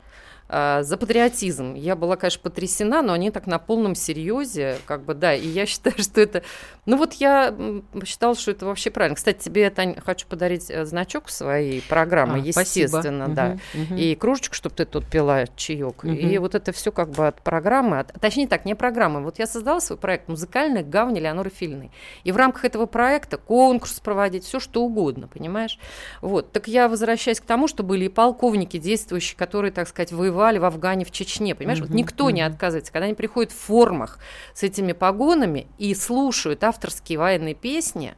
за 0.52 0.98
патриотизм. 0.98 1.76
Я 1.76 1.96
была, 1.96 2.18
конечно, 2.18 2.42
потрясена, 2.42 3.02
но 3.02 3.14
они 3.14 3.32
так 3.32 3.48
на 3.48 3.58
полном 3.58 3.96
серьезе, 3.96 4.78
как 4.86 5.04
бы, 5.06 5.14
да, 5.14 5.34
и 5.34 5.48
я 5.48 5.66
считаю, 5.66 5.98
что 5.98 6.20
это... 6.20 6.44
Ну 6.86 6.98
вот 6.98 7.14
я 7.14 7.48
м, 7.50 7.84
посчитала, 7.94 8.36
что 8.36 8.52
это 8.52 8.66
вообще 8.66 8.90
правильно. 8.90 9.16
Кстати, 9.16 9.44
тебе, 9.44 9.70
Тань, 9.70 9.96
хочу 10.04 10.28
подарить 10.28 10.70
э, 10.70 10.84
значок 10.86 11.30
своей 11.30 11.82
программы, 11.82 12.40
А, 12.40 12.52
спасибо. 12.52 12.86
естественно, 12.98 13.30
да. 13.30 13.58
Мгм, 13.74 13.84
мгм. 13.84 13.96
И 13.98 14.16
кружечку, 14.16 14.56
чтобы 14.56 14.76
ты 14.76 14.86
тут 14.86 15.06
пила 15.06 15.46
чаек. 15.56 16.04
Мгм. 16.04 16.16
И 16.16 16.38
вот 16.40 16.56
это 16.56 16.72
все 16.74 16.92
как 16.92 17.12
бы 17.12 17.28
от 17.28 17.42
программы, 17.42 18.00
от- 18.00 18.12
точнее 18.20 18.48
так, 18.48 18.66
не 18.66 18.76
программы. 18.76 19.22
Вот 19.24 19.40
я 19.40 19.48
создала 19.48 19.80
свой 19.80 19.98
проект 19.98 20.28
«Музыкальная 20.28 20.84
гавань» 20.84 21.18
Леоноры 21.20 21.50
Фильной. 21.52 21.92
И 22.24 22.32
в 22.32 22.38
рамках 22.38 22.66
этого 22.66 22.88
проекта 22.88 23.38
конкурс 23.38 24.00
проводить, 24.00 24.44
все 24.44 24.60
что 24.60 24.82
угодно, 24.84 25.28
понимаешь? 25.28 25.80
Вот. 26.22 26.52
Так 26.52 26.68
я 26.68 26.90
возвращаюсь 26.90 27.40
к 27.40 27.46
тому, 27.46 27.68
что 27.68 27.84
были 27.84 28.06
и 28.06 28.10
полковники 28.10 28.78
действующие, 28.78 29.38
которые, 29.38 29.72
так 29.72 29.88
сказать, 29.88 30.12
воевали 30.12 30.41
воевали 30.42 30.58
в 30.58 30.66
Афгане, 30.66 31.06
в 31.06 31.12
Чечне, 31.12 31.54
понимаешь? 31.56 31.80
Вот 31.80 31.90
никто 31.92 32.30
не 32.32 32.42
отказывается. 32.42 32.92
Когда 32.92 33.06
они 33.06 33.14
приходят 33.14 33.52
в 33.52 33.58
формах 33.58 34.18
с 34.54 34.64
этими 34.64 34.92
погонами 34.94 35.68
и 35.78 35.94
слушают 35.94 36.64
авторские 36.64 37.20
военные 37.20 37.54
песни, 37.54 38.14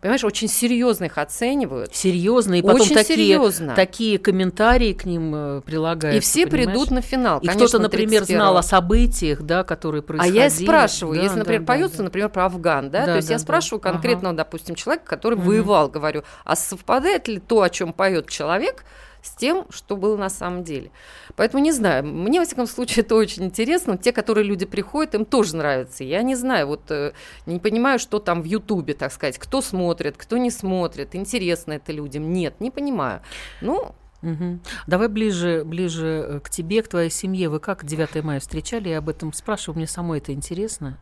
понимаешь, 0.00 0.24
очень 0.24 0.48
серьезно 0.48 1.04
их 1.04 1.18
оценивают. 1.18 1.94
Серьезно, 1.94 2.54
и 2.58 2.62
потом 2.62 2.82
Очень 2.82 2.94
такие, 2.94 3.16
серьезно. 3.16 3.74
такие 3.74 4.18
комментарии 4.18 4.92
к 4.92 5.04
ним 5.04 5.32
э, 5.34 5.60
прилагаются. 5.62 6.18
И 6.18 6.20
все 6.20 6.46
понимаешь? 6.46 6.70
придут 6.70 6.90
на 6.90 7.00
финал. 7.00 7.38
И 7.40 7.46
конечно, 7.46 7.66
кто-то, 7.68 7.82
например, 7.84 8.24
знал 8.24 8.52
31-го. 8.52 8.58
о 8.58 8.62
событиях, 8.62 9.42
да, 9.42 9.64
которые 9.64 10.00
А 10.00 10.02
происходили. 10.02 10.36
я 10.36 10.46
и 10.46 10.50
спрашиваю, 10.50 11.16
Да, 11.16 11.22
если, 11.22 11.34
да, 11.36 11.38
например, 11.40 11.60
да, 11.62 11.66
поется, 11.66 11.96
да. 11.98 12.02
например, 12.04 12.28
про 12.28 12.44
Афган, 12.46 12.90
да, 12.90 13.00
Да, 13.00 13.06
то 13.06 13.16
есть 13.16 13.28
да, 13.28 13.34
я 13.34 13.38
да. 13.38 13.42
спрашиваю 13.42 13.80
Ага. 13.82 13.92
конкретного, 13.92 14.34
допустим, 14.34 14.74
человека, 14.74 15.04
который 15.06 15.38
воевал, 15.38 15.88
говорю, 15.88 16.22
а 16.44 16.56
совпадает 16.56 17.28
ли 17.28 17.38
то, 17.38 17.62
о 17.62 17.70
чем 17.70 17.92
поет 17.92 18.28
человек, 18.28 18.84
с 19.24 19.34
тем, 19.34 19.66
что 19.70 19.96
было 19.96 20.16
на 20.16 20.28
самом 20.28 20.64
деле. 20.64 20.90
Поэтому 21.36 21.62
не 21.62 21.72
знаю. 21.72 22.04
Мне, 22.04 22.40
во 22.40 22.46
всяком 22.46 22.66
случае, 22.66 23.02
это 23.04 23.14
очень 23.14 23.44
интересно. 23.44 23.96
Те, 23.96 24.12
которые 24.12 24.44
люди 24.44 24.66
приходят, 24.66 25.14
им 25.14 25.24
тоже 25.24 25.56
нравится. 25.56 26.04
Я 26.04 26.22
не 26.22 26.34
знаю, 26.34 26.66
вот 26.66 26.90
э, 26.90 27.12
не 27.46 27.58
понимаю, 27.58 27.98
что 27.98 28.18
там 28.18 28.42
в 28.42 28.44
Ютубе, 28.44 28.94
так 28.94 29.12
сказать. 29.12 29.38
Кто 29.38 29.62
смотрит, 29.62 30.16
кто 30.16 30.36
не 30.36 30.50
смотрит. 30.50 31.14
Интересно 31.14 31.72
это 31.72 31.92
людям. 31.92 32.32
Нет, 32.32 32.60
не 32.60 32.70
понимаю. 32.70 33.20
Ну, 33.60 33.94
Мгм. 34.22 34.62
Давай 34.86 35.08
ближе, 35.08 35.64
ближе 35.66 36.06
э, 36.26 36.40
к 36.40 36.48
тебе, 36.48 36.82
к 36.82 36.88
твоей 36.88 37.10
семье. 37.10 37.50
Вы 37.50 37.60
как 37.60 37.84
9 37.84 38.24
мая 38.24 38.40
встречали? 38.40 38.88
Я 38.88 38.98
об 38.98 39.10
этом 39.10 39.34
спрашиваю, 39.34 39.76
мне 39.76 39.86
самой 39.86 40.18
это 40.18 40.32
интересно. 40.32 40.98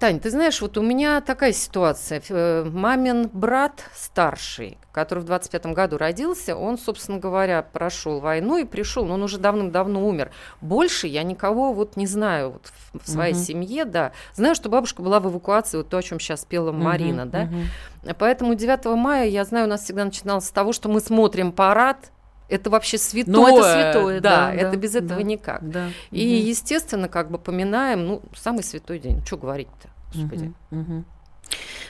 Тань, 0.00 0.20
ты 0.20 0.30
знаешь, 0.30 0.60
вот 0.62 0.78
у 0.78 0.82
меня 0.82 1.20
такая 1.20 1.52
ситуация. 1.52 2.22
Э, 2.30 2.64
Мамин 2.64 3.28
брат 3.32 3.84
старший, 3.94 4.78
который 4.90 5.22
в 5.22 5.26
25-м 5.30 5.74
году 5.74 5.98
родился, 5.98 6.56
он, 6.56 6.78
собственно 6.78 7.18
говоря, 7.18 7.62
прошел 7.62 8.20
войну 8.20 8.56
и 8.56 8.64
пришел, 8.64 9.04
но 9.04 9.14
он 9.14 9.22
уже 9.22 9.38
давным-давно 9.38 10.06
умер. 10.06 10.30
Больше 10.62 11.06
я 11.08 11.22
никого 11.22 11.72
вот 11.74 11.96
не 11.96 12.06
знаю 12.06 12.52
вот 12.52 12.72
в- 13.02 13.08
своей 13.10 13.34
Мгм. 13.34 13.42
семье, 13.42 13.84
да. 13.84 14.12
Знаю, 14.34 14.54
что 14.54 14.68
бабушка 14.70 15.02
была 15.02 15.20
в 15.20 15.30
эвакуации, 15.30 15.76
вот 15.78 15.88
то, 15.90 15.98
о 15.98 16.02
чем 16.02 16.18
сейчас 16.20 16.44
пела 16.46 16.72
Марина, 16.72 17.24
Мгм, 17.24 17.30
да. 17.30 17.44
мгм. 17.44 18.14
Поэтому 18.18 18.54
9 18.54 18.96
мая, 18.96 19.28
я 19.28 19.44
знаю, 19.44 19.66
у 19.66 19.70
нас 19.70 19.82
всегда 19.82 20.04
начиналось 20.04 20.46
с 20.46 20.50
того, 20.50 20.72
что 20.72 20.88
мы 20.88 21.00
смотрим 21.00 21.52
парад. 21.52 22.12
Это 22.48 22.70
вообще 22.70 22.98
святое. 22.98 23.34
Ну, 23.34 23.48
это 23.48 23.72
святое, 23.72 24.20
да, 24.20 24.46
да, 24.46 24.54
это 24.54 24.70
да, 24.72 24.76
без 24.76 24.94
этого 24.94 25.20
да. 25.20 25.22
никак. 25.22 25.68
Да. 25.68 25.90
И, 26.10 26.38
Мгм. 26.38 26.48
естественно, 26.48 27.08
как 27.08 27.30
бы 27.30 27.38
поминаем, 27.38 28.06
ну, 28.06 28.22
самый 28.36 28.62
святой 28.62 28.98
день. 28.98 29.24
Что 29.24 29.36
говорить-то, 29.36 29.88
господи. 30.14 30.52
Мгм, 30.70 30.80
мгм. 30.80 31.04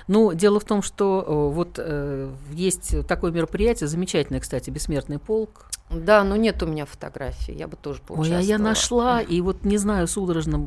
Ну, 0.08 0.32
дело 0.34 0.60
в 0.60 0.64
том, 0.64 0.82
что 0.82 1.24
э, 1.26 1.54
вот 1.54 1.78
э, 1.78 2.30
есть 2.52 3.06
такое 3.08 3.32
мероприятие, 3.32 3.88
замечательное, 3.88 4.40
кстати, 4.40 4.70
«Бессмертный 4.70 5.18
полк». 5.18 5.66
Да, 5.90 6.24
но 6.24 6.36
нет 6.36 6.62
у 6.62 6.66
меня 6.66 6.84
фотографий, 6.84 7.52
я 7.52 7.68
бы 7.68 7.76
тоже 7.76 8.00
Ой, 8.00 8.06
поучаствовала. 8.06 8.40
а 8.40 8.42
я 8.42 8.58
нашла, 8.58 9.20
и 9.20 9.40
вот 9.40 9.64
не 9.64 9.78
знаю, 9.78 10.08
судорожно, 10.08 10.64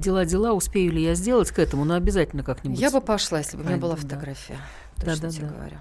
дела-дела, 0.00 0.52
успею 0.52 0.92
ли 0.92 1.02
я 1.02 1.14
сделать 1.14 1.50
к 1.50 1.58
этому, 1.58 1.84
но 1.84 1.94
обязательно 1.94 2.42
как-нибудь. 2.42 2.78
Я 2.78 2.90
бы 2.90 3.00
пошла, 3.00 3.38
если 3.38 3.56
бы 3.56 3.62
у 3.62 3.66
меня 3.66 3.76
была 3.76 3.94
да. 3.94 4.00
фотография. 4.00 4.58
Да, 4.96 5.12
Точно 5.12 5.28
да, 5.28 5.30
тебе 5.34 5.46
да. 5.46 5.54
говорю. 5.54 5.76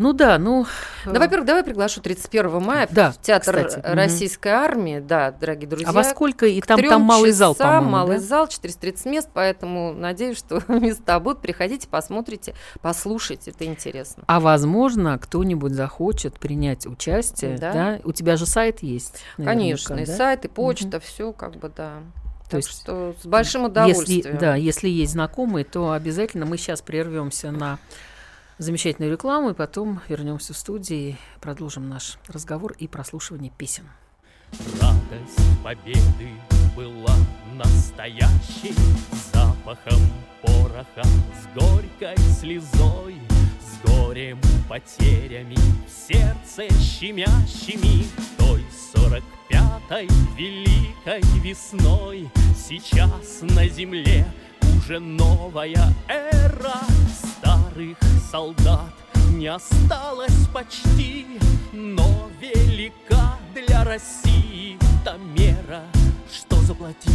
Ну 0.00 0.14
да, 0.14 0.38
ну... 0.38 0.64
Да, 1.04 1.12
э, 1.12 1.18
во-первых, 1.18 1.46
давай 1.46 1.62
приглашу 1.62 2.00
31 2.00 2.62
мая 2.62 2.88
Да, 2.90 3.12
в 3.12 3.20
Театр 3.20 3.66
кстати. 3.66 3.84
Российской 3.84 4.48
Армии. 4.48 4.98
Да, 4.98 5.30
дорогие 5.30 5.68
друзья. 5.68 5.90
А 5.90 5.92
во 5.92 6.04
сколько? 6.04 6.46
И 6.46 6.62
там, 6.62 6.80
там 6.82 7.02
малый 7.02 7.32
зал, 7.32 7.54
по-моему, 7.54 7.90
малый 7.90 8.16
да? 8.16 8.22
зал, 8.22 8.48
430 8.48 9.04
мест, 9.04 9.28
поэтому 9.34 9.92
надеюсь, 9.92 10.38
что 10.38 10.62
места 10.68 11.20
будут. 11.20 11.42
Приходите, 11.42 11.86
посмотрите, 11.86 12.54
послушайте, 12.80 13.50
это 13.50 13.66
интересно. 13.66 14.24
А 14.26 14.40
возможно, 14.40 15.18
кто-нибудь 15.18 15.74
захочет 15.74 16.38
принять 16.38 16.86
участие, 16.86 17.58
Да. 17.58 17.72
да? 17.72 18.00
У 18.02 18.12
тебя 18.12 18.38
же 18.38 18.46
сайт 18.46 18.82
есть, 18.82 19.22
Конечно, 19.36 19.92
и 19.92 19.96
наверняка, 19.96 20.12
да? 20.12 20.16
сайт, 20.16 20.44
и 20.46 20.48
почта, 20.48 20.98
все 20.98 21.34
как 21.34 21.56
бы, 21.56 21.68
да. 21.68 21.96
То 22.44 22.56
так 22.56 22.60
есть 22.64 22.70
что 22.70 23.14
с 23.22 23.26
большим 23.26 23.66
Если, 23.66 23.70
удовольствием. 23.70 24.38
да, 24.38 24.54
если 24.56 24.88
есть 24.88 25.12
знакомые, 25.12 25.66
то 25.66 25.92
обязательно 25.92 26.46
мы 26.46 26.56
сейчас 26.56 26.80
прервемся 26.80 27.50
на 27.50 27.78
замечательную 28.60 29.12
рекламу, 29.12 29.50
и 29.50 29.54
потом 29.54 30.00
вернемся 30.08 30.52
в 30.52 30.56
студию 30.56 30.98
и 30.98 31.16
продолжим 31.40 31.88
наш 31.88 32.18
разговор 32.28 32.72
и 32.78 32.86
прослушивание 32.86 33.50
песен. 33.56 33.84
Радость 34.80 35.62
победы 35.64 36.30
была 36.76 37.14
настоящей 37.54 38.74
Запахом 39.32 40.00
пороха 40.42 41.02
с 41.04 41.58
горькой 41.58 42.16
слезой 42.38 43.16
С 43.60 43.88
горем, 43.88 44.40
потерями 44.68 45.56
в 45.86 46.12
сердце 46.12 46.68
щемящими 46.80 48.06
Той 48.36 48.64
сорок 48.92 49.22
пятой 49.48 50.08
великой 50.36 51.22
весной 51.40 52.28
Сейчас 52.56 53.42
на 53.42 53.68
земле 53.68 54.26
уже 54.78 54.98
новая 54.98 55.94
эра 56.08 56.80
Старых 57.70 57.98
солдат 58.30 58.92
не 59.32 59.46
осталось 59.46 60.48
почти 60.52 61.26
Но 61.72 62.28
велика 62.40 63.38
для 63.54 63.84
России 63.84 64.76
та 65.04 65.16
мера 65.16 65.84
Что 66.32 66.56
заплатили, 66.62 67.14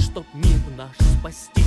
чтоб 0.00 0.24
мир 0.32 0.60
наш 0.76 0.96
спасти 1.18 1.64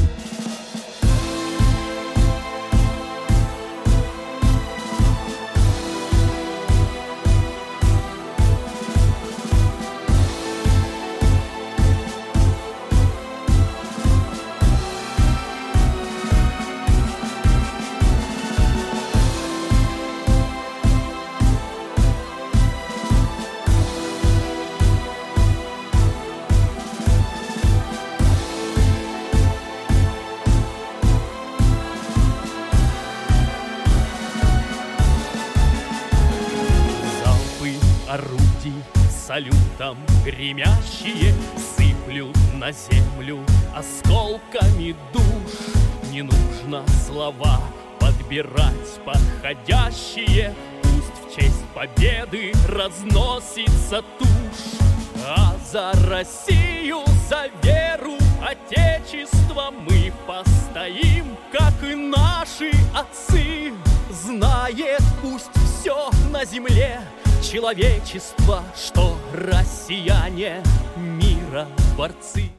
салютом 39.40 39.98
гремящие 40.26 41.34
Сыплют 41.58 42.36
на 42.56 42.72
землю 42.72 43.40
осколками 43.74 44.96
душ. 45.14 46.12
Не 46.12 46.24
нужно 46.24 46.84
слова 47.08 47.62
подбирать 48.00 49.00
подходящие. 49.06 50.54
Пусть 50.82 51.34
в 51.34 51.36
честь 51.36 51.64
победы 51.74 52.52
разносится 52.68 54.04
тушь. 54.18 54.80
А 55.26 55.56
за 55.72 55.94
Россию, 56.10 57.04
за 57.30 57.48
веру 57.64 58.18
Отечества 58.42 59.72
мы 59.72 60.12
постоим, 60.28 61.38
как 61.52 61.74
и 61.84 61.96
наши 61.96 62.72
отцы. 62.94 63.72
Знает 64.12 65.04
пусть 65.22 65.52
все 65.80 66.10
на 66.32 66.44
земле 66.44 67.00
человечество, 67.42 68.64
что 68.76 69.18
россияне 69.34 70.62
мира 70.98 71.68
борцы. 71.98 72.52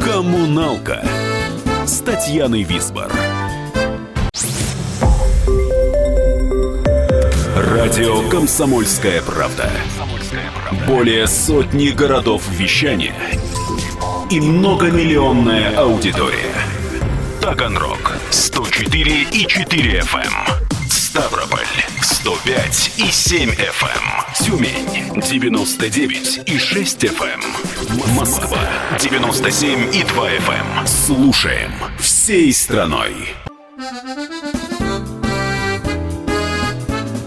Коммуналка 0.00 1.04
с 1.86 2.00
Татьяной 2.00 2.62
Висбор. 2.62 3.10
Радио 7.56 8.28
«Комсомольская 8.28 9.22
правда». 9.22 9.70
Более 10.86 11.26
сотни 11.26 11.88
городов 11.88 12.46
вещания 12.50 13.14
и 14.30 14.40
многомиллионная 14.40 15.76
аудитория. 15.76 16.54
Таганрог 17.40 18.16
104 18.30 19.22
и 19.32 19.46
4 19.46 20.00
FM. 20.00 20.65
Ставрополь 21.16 21.64
105 22.02 22.92
и 22.98 23.10
7 23.10 23.48
FM. 23.48 24.44
Тюмень 24.44 25.18
99 25.18 26.40
и 26.44 26.58
6 26.58 27.04
FM. 27.04 27.40
Москва 28.14 28.58
97 29.00 29.94
и 29.94 30.02
2 30.04 30.30
FM. 30.32 30.86
Слушаем 30.86 31.72
всей 31.98 32.52
страной. 32.52 33.14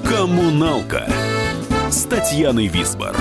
Коммуналка 0.08 1.12
с 1.90 2.04
Татьяной 2.04 2.68
Висбор. 2.68 3.16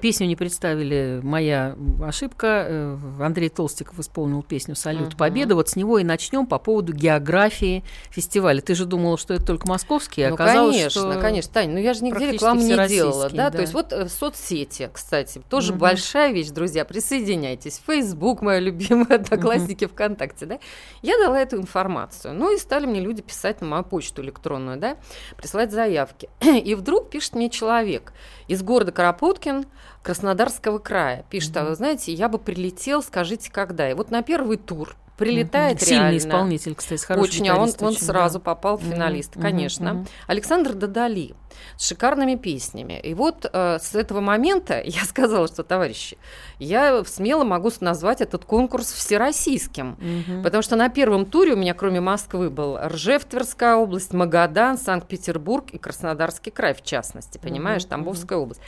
Песню 0.00 0.26
не 0.26 0.36
представили, 0.36 1.20
моя 1.22 1.76
ошибка. 2.02 2.64
Э, 2.68 2.98
Андрей 3.20 3.48
Толстиков 3.48 3.98
исполнил 3.98 4.42
песню 4.42 4.76
«Салют 4.76 5.08
Мгм. 5.08 5.16
Победы». 5.16 5.54
Вот 5.54 5.68
с 5.68 5.76
него 5.76 5.98
и 5.98 6.04
начнем 6.04 6.46
по 6.46 6.58
поводу 6.58 6.92
географии 6.92 7.82
фестиваля. 8.10 8.60
Ты 8.60 8.74
же 8.74 8.84
думала, 8.86 9.18
что 9.18 9.34
это 9.34 9.44
только 9.44 9.66
московский, 9.68 10.22
а 10.22 10.28
Ну, 10.28 10.34
оказалось, 10.34 10.76
конечно, 10.76 11.12
что... 11.12 11.20
конечно, 11.20 11.52
Тань, 11.52 11.70
ну 11.70 11.78
я 11.78 11.94
же 11.94 12.04
нигде 12.04 12.32
рекламу 12.32 12.60
не 12.60 12.88
делала, 12.88 13.28
да? 13.30 13.50
да. 13.50 13.50
То 13.50 13.60
есть 13.60 13.74
вот 13.74 13.92
э, 13.92 14.08
соцсети, 14.08 14.88
кстати, 14.92 15.42
тоже 15.50 15.72
Мгм. 15.72 15.80
большая 15.80 16.32
вещь, 16.32 16.48
друзья, 16.48 16.84
присоединяйтесь. 16.84 17.80
Facebook, 17.84 18.40
моя 18.42 18.60
любимая, 18.60 19.16
одноклассники 19.16 19.86
ВКонтакте, 19.86 20.46
да? 20.46 20.58
Я 21.02 21.18
дала 21.18 21.40
эту 21.40 21.56
информацию, 21.56 22.34
ну 22.34 22.54
и 22.54 22.58
стали 22.58 22.86
мне 22.86 23.00
люди 23.00 23.22
писать 23.22 23.60
на 23.60 23.66
мою 23.66 23.84
почту 23.84 24.22
электронную, 24.22 24.78
да, 24.78 24.96
присылать 25.36 25.72
заявки. 25.72 26.28
И 26.40 26.74
вдруг 26.74 27.10
пишет 27.10 27.34
мне 27.34 27.50
человек 27.50 28.12
из 28.48 28.62
города 28.62 28.90
Карапуткин, 28.90 29.66
Краснодарского 30.02 30.78
края, 30.78 31.24
пишет, 31.30 31.56
а 31.56 31.64
вы 31.64 31.74
знаете, 31.74 32.12
я 32.12 32.28
бы 32.28 32.38
прилетел, 32.38 33.02
скажите, 33.02 33.52
когда? 33.52 33.88
И 33.90 33.94
вот 33.94 34.10
на 34.10 34.22
первый 34.22 34.56
тур 34.56 34.96
прилетает 35.18 35.82
Сильный 35.82 36.12
реально. 36.12 36.18
исполнитель, 36.18 36.74
кстати, 36.74 37.04
хороший 37.04 37.28
Очень, 37.28 37.48
а 37.48 37.56
он, 37.56 37.70
он 37.80 37.88
очень, 37.88 38.00
сразу 38.00 38.38
да. 38.38 38.44
попал 38.44 38.78
в 38.78 38.82
финалисты, 38.82 39.38
мгм, 39.38 39.48
конечно. 39.48 39.94
мгм. 39.94 40.06
Александр 40.28 40.74
Дадали 40.74 41.34
с 41.76 41.88
шикарными 41.88 42.36
песнями. 42.36 43.00
И 43.00 43.14
вот 43.14 43.48
э, 43.52 43.78
с 43.80 43.94
этого 43.94 44.20
момента 44.20 44.80
я 44.84 45.04
сказала, 45.04 45.48
что, 45.48 45.64
товарищи, 45.64 46.16
я 46.58 47.04
смело 47.04 47.44
могу 47.44 47.70
назвать 47.80 48.20
этот 48.20 48.44
конкурс 48.44 48.92
всероссийским. 48.92 49.96
Мгм. 49.98 50.42
Потому 50.42 50.62
что 50.62 50.76
на 50.76 50.88
первом 50.88 51.26
туре 51.26 51.52
у 51.54 51.56
меня, 51.56 51.74
кроме 51.74 52.00
Москвы, 52.00 52.48
был 52.48 52.78
Ржев, 52.78 53.24
Тверская 53.24 53.74
область, 53.74 54.12
Магадан, 54.12 54.78
Санкт-Петербург 54.78 55.70
и 55.72 55.78
Краснодарский 55.78 56.52
край, 56.52 56.74
в 56.74 56.82
частности, 56.82 57.38
понимаешь, 57.38 57.82
Мгм, 57.82 57.90
Тамбовская 57.90 58.38
область. 58.38 58.60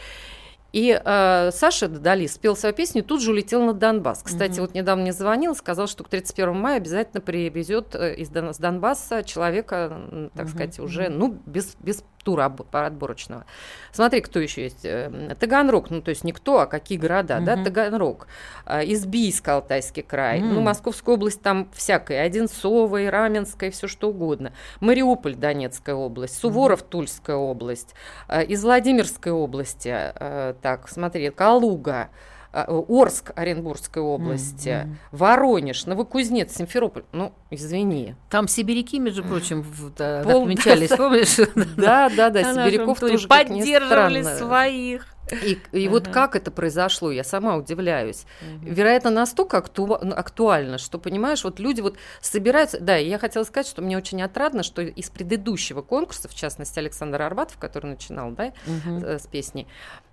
И 0.72 1.00
э, 1.02 1.50
Саша 1.52 1.88
Дали 1.88 2.26
спел 2.26 2.56
свою 2.56 2.74
песню 2.74 3.02
тут 3.02 3.22
же 3.22 3.32
улетел 3.32 3.62
на 3.64 3.72
Донбасс. 3.72 4.22
Кстати, 4.22 4.52
Мгм. 4.52 4.60
вот 4.60 4.74
недавно 4.74 5.02
мне 5.02 5.12
звонил, 5.12 5.54
сказал, 5.56 5.86
что 5.88 6.04
к 6.04 6.08
31 6.08 6.54
мая 6.56 6.76
обязательно 6.76 7.20
привезет 7.20 7.94
э, 7.94 8.14
из 8.16 8.28
Донбасса 8.30 9.22
человека, 9.24 10.30
так 10.34 10.46
Мгм, 10.46 10.48
сказать, 10.48 10.78
уже, 10.78 11.08
ну, 11.08 11.38
без, 11.46 11.76
без 11.80 12.04
тура 12.22 12.52
отборочного. 12.72 13.44
Смотри, 13.92 14.20
кто 14.20 14.40
еще 14.40 14.64
есть. 14.64 14.84
Э, 14.84 15.34
Таганрог, 15.38 15.90
ну, 15.90 16.02
то 16.02 16.10
есть 16.10 16.22
не 16.24 16.32
кто, 16.32 16.60
а 16.60 16.66
какие 16.66 16.98
города, 16.98 17.40
да, 17.40 17.56
Мгм. 17.56 17.64
Таганрог, 17.64 18.26
э, 18.66 18.84
Избийск, 18.92 19.48
Алтайский 19.48 20.02
край, 20.02 20.40
ну, 20.40 20.58
М. 20.58 20.64
Московская 20.64 21.14
область 21.14 21.40
там 21.42 21.68
всякая, 21.72 22.22
Одинцово, 22.22 23.02
и 23.02 23.06
Раменская, 23.06 23.70
все 23.70 23.86
что 23.88 24.10
угодно. 24.10 24.52
Мариуполь, 24.80 25.34
Донецкая 25.34 25.94
область, 25.94 26.38
Суворов, 26.38 26.82
Тульская 26.82 27.36
область, 27.36 27.94
э, 28.28 28.44
из 28.44 28.62
Владимирской 28.62 29.32
области, 29.32 29.88
э, 29.92 30.54
так, 30.60 30.88
смотри, 30.88 31.30
Калуга, 31.30 32.08
Орск, 32.52 33.32
Оренбургской 33.36 34.02
области, 34.02 34.82
Мгм. 34.84 34.98
Воронеж, 35.12 35.86
Новокузнец, 35.86 36.54
Симферополь. 36.56 37.04
Ну, 37.12 37.32
извини. 37.50 38.14
Там 38.28 38.48
сибиряки, 38.48 38.98
между 38.98 39.22
прочим, 39.22 39.64
да, 39.96 40.22
Пол- 40.24 40.42
отмечались, 40.42 40.88
помнишь? 40.96 41.36
Да, 41.76 42.10
да, 42.10 42.30
да, 42.30 42.52
сибиряков 42.54 42.98
тоже 43.00 43.28
поддерживали 43.28 44.22
своих. 44.22 45.06
И, 45.44 45.60
и 45.70 45.88
вот 45.88 46.08
Ага. 46.08 46.12
как 46.12 46.34
это 46.34 46.50
произошло, 46.50 47.12
я 47.12 47.22
сама 47.22 47.54
удивляюсь. 47.54 48.24
Вероятно, 48.62 49.10
настолько 49.10 49.58
акту- 49.58 49.86
ну, 50.02 50.12
актуально, 50.12 50.76
что, 50.76 50.98
понимаешь, 50.98 51.44
вот 51.44 51.60
люди 51.60 51.80
вот 51.80 51.96
собираются... 52.20 52.80
Да, 52.80 52.96
я 52.96 53.16
хотела 53.16 53.44
сказать, 53.44 53.68
что 53.68 53.80
мне 53.80 53.96
очень 53.96 54.20
отрадно, 54.22 54.64
что 54.64 54.82
из 54.82 55.08
предыдущего 55.08 55.82
конкурса, 55.82 56.26
в 56.28 56.34
частности, 56.34 56.80
Александр 56.80 57.22
Арбатов, 57.22 57.58
который 57.58 57.86
начинал, 57.86 58.32
да, 58.32 58.52
э, 58.66 59.18
с 59.20 59.26
песней, 59.28 59.68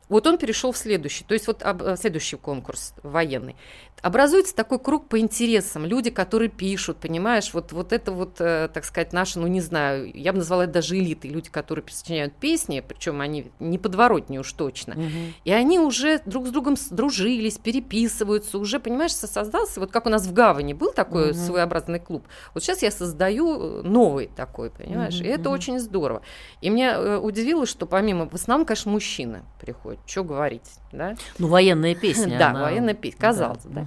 вот 0.09 0.25
он 0.27 0.37
перешел 0.37 0.71
в 0.71 0.77
следующий, 0.77 1.23
то 1.25 1.33
есть 1.33 1.47
вот 1.47 1.63
об- 1.63 1.83
э, 1.83 1.97
следующий 1.97 2.37
конкурс 2.37 2.93
военный. 3.03 3.55
Образуется 4.03 4.55
такой 4.55 4.77
круг 4.77 5.07
по 5.09 5.17
интересам. 5.19 5.83
Люди, 5.83 6.11
которые 6.11 6.49
пишут, 6.49 6.97
понимаешь, 6.97 7.51
вот, 7.53 7.71
вот 7.71 7.91
это 7.91 8.11
вот, 8.11 8.39
э, 8.39 8.69
так 8.71 8.85
сказать, 8.85 9.11
наши, 9.11 9.39
ну 9.39 9.47
не 9.47 9.59
знаю, 9.59 10.11
я 10.13 10.33
бы 10.33 10.37
назвала 10.37 10.65
это 10.65 10.73
даже 10.73 10.97
элитой, 10.99 11.31
люди, 11.31 11.49
которые 11.49 11.83
сочиняют 11.89 12.33
песни, 12.35 12.83
причем 12.87 13.21
они 13.21 13.51
не 13.59 13.79
подворотни 13.79 14.37
уж 14.37 14.53
точно. 14.53 14.93
Мгм. 14.93 15.33
И 15.45 15.51
они 15.51 15.79
уже 15.79 16.21
друг 16.27 16.45
с 16.47 16.51
другом 16.51 16.77
сдружились, 16.77 17.57
переписываются, 17.57 18.59
уже, 18.59 18.79
понимаешь, 18.79 19.15
со- 19.15 19.27
создался, 19.27 19.79
вот 19.79 19.91
как 19.91 20.05
у 20.05 20.09
нас 20.09 20.27
в 20.27 20.33
Гавани 20.33 20.73
был 20.73 20.91
такой 20.93 21.31
Мгм. 21.31 21.33
своеобразный 21.33 21.99
клуб, 21.99 22.23
вот 22.53 22.63
сейчас 22.63 22.83
я 22.83 22.91
создаю 22.91 23.79
э, 23.79 23.81
новый 23.81 24.27
такой, 24.35 24.69
понимаешь, 24.69 25.15
Мгм, 25.15 25.25
и 25.25 25.27
это 25.29 25.41
мгм. 25.49 25.53
очень 25.53 25.79
здорово. 25.79 26.21
И 26.61 26.69
меня 26.69 27.19
удивило, 27.19 27.65
что 27.65 27.87
помимо, 27.87 28.29
в 28.29 28.33
основном, 28.35 28.65
конечно, 28.67 28.91
мужчины 28.91 29.41
приходят, 29.59 29.96
что 30.05 30.23
говорить, 30.23 30.69
да? 30.91 31.15
Ну, 31.39 31.47
военная 31.47 31.95
песня. 31.95 32.37
Да, 32.39 32.49
она- 32.49 32.61
военная 32.63 32.93
песня, 32.93 33.19
казалось, 33.19 33.63
да. 33.65 33.85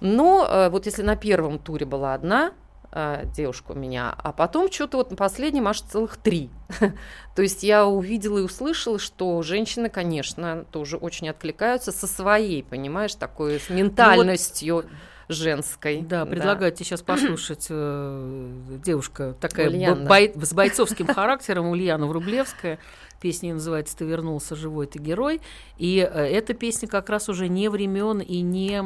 Но 0.00 0.46
э, 0.48 0.68
вот 0.70 0.86
если 0.86 1.02
на 1.02 1.16
первом 1.16 1.58
туре 1.58 1.86
была 1.86 2.14
одна 2.14 2.52
э, 2.92 3.24
девушка 3.34 3.72
у 3.72 3.74
меня, 3.74 4.14
а 4.16 4.32
потом 4.32 4.70
что-то 4.70 4.98
вот 4.98 5.10
на 5.10 5.16
последнем 5.16 5.68
аж 5.68 5.80
целых 5.82 6.16
три. 6.16 6.50
То 7.34 7.42
есть 7.42 7.62
я 7.62 7.86
увидела 7.86 8.38
и 8.38 8.42
услышала, 8.42 8.98
что 8.98 9.42
женщины, 9.42 9.88
конечно, 9.90 10.64
тоже 10.70 10.96
очень 10.96 11.28
откликаются 11.28 11.92
со 11.92 12.06
своей, 12.06 12.62
понимаешь, 12.62 13.14
такой 13.14 13.60
с 13.60 13.68
ментальностью 13.70 14.84
женской. 15.28 16.02
Да, 16.02 16.24
предлагаю 16.24 16.70
тебе 16.72 16.84
сейчас 16.84 17.02
послушать 17.02 17.66
э, 17.68 18.48
девушка 18.84 19.34
такая 19.40 19.66
бой- 20.06 20.32
с 20.40 20.52
бойцовским 20.54 21.06
характером 21.08 21.66
Ульяна 21.68 22.06
Врублевская. 22.06 22.78
Песня 23.20 23.54
называется 23.54 23.96
«Ты 23.96 24.04
вернулся, 24.04 24.54
живой 24.56 24.86
ты 24.86 24.98
герой». 24.98 25.40
И 25.78 25.98
э, 25.98 26.24
эта 26.26 26.54
песня 26.54 26.86
как 26.88 27.08
раз 27.10 27.28
уже 27.28 27.48
не 27.48 27.68
времен 27.68 28.20
и 28.20 28.40
не 28.40 28.82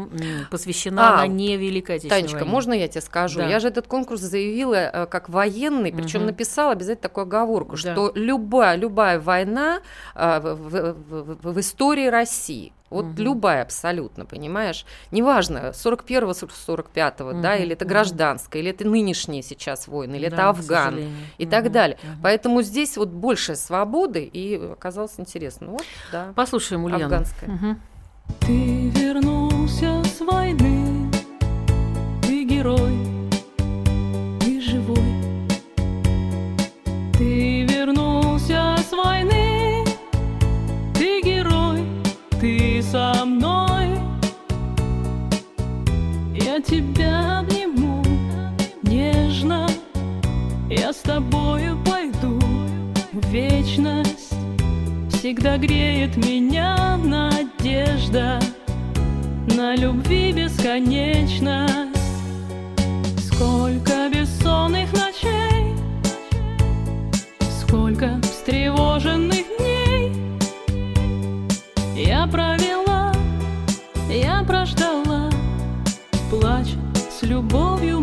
посвящена 0.51 1.11
А, 1.11 1.15
она 1.15 1.27
не 1.27 1.57
Великой 1.57 1.97
Отечественной 1.97 2.21
Танечка, 2.23 2.39
войне. 2.39 2.51
можно 2.51 2.73
я 2.73 2.89
тебе 2.89 3.01
скажу? 3.01 3.41
Да. 3.41 3.49
Я 3.49 3.61
же 3.61 3.69
этот 3.69 3.87
конкурс 3.87 4.21
заявила 4.21 4.75
э, 4.77 5.07
как 5.07 5.29
военный, 5.29 5.93
причем 5.93 6.21
Мгм. 6.21 6.27
написала 6.27 6.73
обязательно 6.73 7.03
такую 7.03 7.23
оговорку, 7.23 7.73
Да. 7.73 7.93
что 7.93 8.13
любая, 8.15 8.77
любая 8.77 9.19
война 9.21 9.81
э, 10.15 10.41
в, 10.41 10.55
в- 10.55 10.95
в- 11.43 11.53
в 11.53 11.61
истории 11.61 12.07
России, 12.09 12.73
вот 12.89 13.05
Мгм. 13.07 13.17
любая 13.23 13.63
абсолютно, 13.63 14.25
понимаешь? 14.27 14.85
Неважно, 15.13 15.71
41-го, 15.73 16.33
45-го, 16.33 17.33
да, 17.41 17.55
Мгм, 17.55 17.63
или 17.63 17.73
это 17.75 17.85
гражданская, 17.85 18.61
или 18.63 18.71
это 18.73 18.85
нынешние 18.87 19.43
сейчас 19.43 19.87
войны, 19.87 20.17
или 20.17 20.29
Да, 20.29 20.35
это 20.37 20.49
Афган 20.51 21.01
и 21.39 21.47
так 21.47 21.65
Мгм, 21.65 21.73
далее. 21.73 21.99
мгм. 22.03 22.19
Поэтому 22.23 22.63
здесь 22.63 22.97
вот 22.97 23.11
больше 23.11 23.55
свободы, 24.21 24.25
и 24.33 24.73
оказалось 24.73 25.15
интересно. 25.19 25.69
Вот, 25.69 25.85
да, 26.13 26.33
Послушаем 26.35 26.85
Ульяну. 26.85 27.05
афганская. 27.05 27.51
Мгм. 27.51 27.81
Ты 28.41 28.89
вернулся 28.91 30.03
с 30.05 30.21
войны, 30.21 31.11
ты 32.23 32.45
герой, 32.45 32.93
ты 34.41 34.61
живой. 34.61 34.99
Ты 37.19 37.65
вернулся 37.67 38.77
с 38.79 38.93
войны, 38.93 39.85
ты 40.95 41.21
герой, 41.23 41.85
ты 42.41 42.83
со 42.83 43.25
мной. 43.25 43.99
Я 46.35 46.61
тебя 46.61 47.45
Всегда 55.31 55.59
греет 55.59 56.17
меня 56.17 56.97
надежда 56.97 58.41
на 59.55 59.77
любви 59.77 60.33
бесконечность. 60.33 61.97
Сколько 63.29 64.09
бессонных 64.13 64.93
ночей, 64.93 65.77
сколько 67.61 68.21
встревоженных 68.23 69.45
дней 69.57 70.13
я 71.95 72.27
провела, 72.27 73.13
я 74.09 74.43
прождала, 74.43 75.31
плачь 76.29 76.75
с 77.09 77.23
любовью 77.23 78.01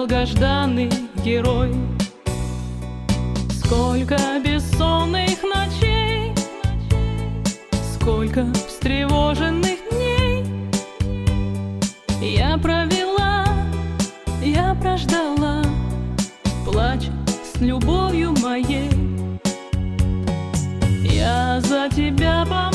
долгожданный 0.00 0.90
герой. 1.22 1.74
Сколько 3.50 4.16
бессонных 4.42 5.42
ночей, 5.42 6.32
сколько 7.94 8.46
встревоженных 8.66 9.78
дней 9.90 10.46
я 12.22 12.56
провела, 12.56 13.44
я 14.42 14.74
прождала, 14.74 15.62
плачь 16.64 17.08
с 17.52 17.60
любовью 17.60 18.34
моей. 18.40 18.90
Я 21.02 21.60
за 21.60 21.90
тебя 21.94 22.46
помолюсь, 22.48 22.69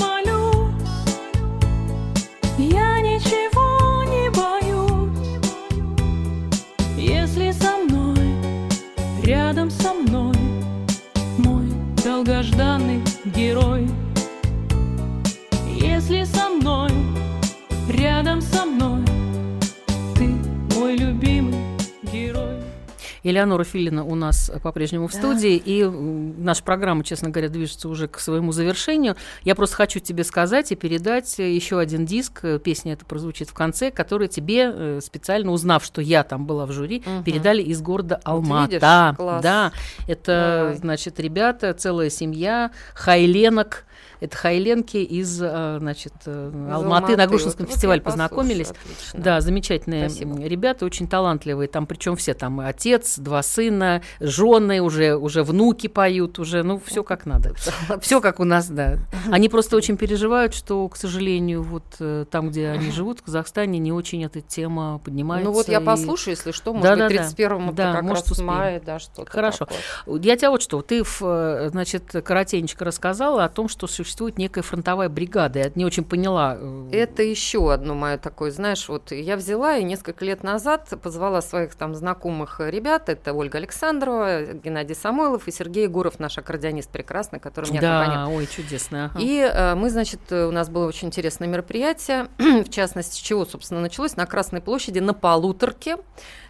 Элеонора 23.29 23.63
Филина 23.63 24.03
у 24.05 24.13
нас 24.13 24.51
по-прежнему 24.61 25.07
в 25.07 25.13
студии, 25.13 25.55
и 25.55 25.83
наша 25.83 26.63
программа, 26.63 27.03
честно 27.03 27.31
говоря, 27.31 27.49
движется 27.49 27.89
уже 27.89 28.07
к 28.07 28.19
своему 28.19 28.51
завершению. 28.51 29.15
Я 29.43 29.55
просто 29.55 29.75
хочу 29.77 29.99
тебе 29.99 30.23
сказать 30.23 30.71
и 30.71 30.75
передать 30.75 31.39
еще 31.39 31.79
один 31.79 32.05
диск, 32.05 32.43
песня 32.63 32.93
эта 32.93 33.03
прозвучит 33.03 33.49
в 33.49 33.53
конце, 33.53 33.89
который 33.89 34.27
тебе, 34.27 34.71
э, 34.71 34.99
специально 35.01 35.51
узнав, 35.51 35.83
что 35.83 36.01
я 36.01 36.23
там 36.23 36.45
была 36.45 36.67
в 36.67 36.71
жюри, 36.71 37.01
Мгм. 37.03 37.23
передали 37.23 37.63
из 37.63 37.81
города 37.81 38.21
Вот 38.23 38.29
Алмата. 38.31 38.65
видишь, 38.73 39.17
класс. 39.17 39.41
Да, 39.43 39.71
это, 40.07 40.57
Давай. 40.61 40.75
значит, 40.77 41.19
ребята, 41.19 41.73
целая 41.73 42.11
семья, 42.11 42.69
хайленок, 42.93 43.85
это 44.19 44.35
хайленки 44.37 44.97
из, 44.97 45.41
э, 45.41 45.77
значит, 45.79 46.13
э, 46.25 46.51
Из 46.69 46.73
Алматы, 46.73 47.15
на 47.17 47.27
Грушинском 47.27 47.65
Вот- 47.65 47.69
вот 47.69 47.73
фестивале 47.75 48.01
послушаю, 48.01 48.29
познакомились. 48.29 48.71
отлично. 48.71 49.19
Да, 49.19 49.41
замечательные 49.41 50.09
Спасибо. 50.09 50.41
ребята, 50.41 50.85
очень 50.85 51.07
талантливые. 51.07 51.67
Там 51.67 51.85
причем 51.85 52.15
все 52.15 52.33
там 52.33 52.59
отец, 52.59 53.17
два 53.17 53.41
сына, 53.43 54.01
жены, 54.19 54.81
уже, 54.81 55.15
уже 55.15 55.43
внуки 55.43 55.87
поют, 55.87 56.39
уже, 56.39 56.63
ну, 56.63 56.81
все 56.85 57.03
как 57.03 57.25
надо. 57.25 57.53
Все 58.01 58.21
как 58.21 58.39
у 58.39 58.43
нас, 58.43 58.67
да. 58.67 58.97
Они 59.31 59.49
просто 59.49 59.75
очень 59.77 59.97
переживают, 59.97 60.53
что, 60.53 60.87
к 60.89 60.95
сожалению, 60.97 61.63
вот 61.63 61.83
э, 61.99 62.25
там, 62.29 62.49
где 62.49 62.69
они 62.69 62.91
живут, 62.91 63.19
в 63.19 63.23
Казахстане, 63.23 63.79
не 63.79 63.91
очень 63.91 64.23
эта 64.23 64.41
тема 64.41 64.99
поднимается. 64.99 65.49
Ну 65.49 65.53
вот 65.53 65.67
я 65.67 65.79
и- 65.79 65.83
послушаю, 65.83 66.35
если 66.35 66.51
что, 66.51 66.73
может 66.73 66.83
Да-да-да. 66.89 67.07
быть, 67.07 67.19
31-му 67.37 67.73
Да, 67.73 67.93
как 67.93 68.03
может, 68.03 68.23
раз 68.25 68.31
успеем. 68.31 68.47
мае, 68.47 68.81
да, 68.85 68.99
что-то 68.99 69.29
Хорошо. 69.31 69.65
такое. 69.65 70.19
Я 70.21 70.35
тебя 70.37 70.51
вот 70.51 70.61
что, 70.61 70.81
ты, 70.81 71.03
в, 71.03 71.69
значит, 71.69 72.03
коротенько 72.23 72.85
рассказала 72.85 73.43
о 73.45 73.49
том, 73.49 73.67
что 73.69 73.87
существует 74.05 74.37
некая 74.37 74.61
фронтовая 74.61 75.09
бригада. 75.09 75.59
Я 75.59 75.71
не 75.75 75.83
очень 75.85 76.03
поняла. 76.03 76.55
э, 76.59 76.89
Это 76.91 77.23
еще 77.23 77.73
одно 77.73 77.95
мое 77.95 78.17
такое, 78.17 78.51
знаешь, 78.51 78.87
вот 78.87 79.11
я 79.11 79.35
взяла 79.35 79.77
и 79.77 79.83
несколько 79.83 80.23
лет 80.23 80.43
назад 80.43 80.93
позвала 81.01 81.41
своих 81.41 81.75
там 81.75 81.95
знакомых 81.95 82.61
ребят, 82.63 83.09
это 83.09 83.33
Ольга 83.33 83.57
Александрова, 83.57 84.53
Геннадий 84.53 84.95
Самойлов 84.95 85.47
и 85.47 85.51
Сергей 85.51 85.83
Егоров, 85.83 86.19
наш 86.19 86.37
аккордеонист 86.37 86.89
прекрасный, 86.89 87.39
который 87.39 87.69
меня 87.71 87.79
аккомпанирует. 87.79 88.29
Да, 88.29 88.37
ой, 88.37 88.47
чудесно. 88.47 89.05
ага. 89.05 89.19
И 89.19 89.39
э, 89.39 89.75
мы, 89.75 89.89
значит, 89.89 90.21
э, 90.29 90.45
у 90.45 90.51
нас 90.51 90.69
было 90.69 90.85
очень 90.87 91.07
интересное 91.07 91.47
мероприятие, 91.47 92.27
в 92.37 92.69
частности, 92.69 93.15
с 93.15 93.17
чего, 93.17 93.45
собственно, 93.45 93.81
началось, 93.81 94.15
на 94.15 94.25
Красной 94.25 94.61
площади, 94.61 94.99
на 94.99 95.13
полуторке, 95.13 95.97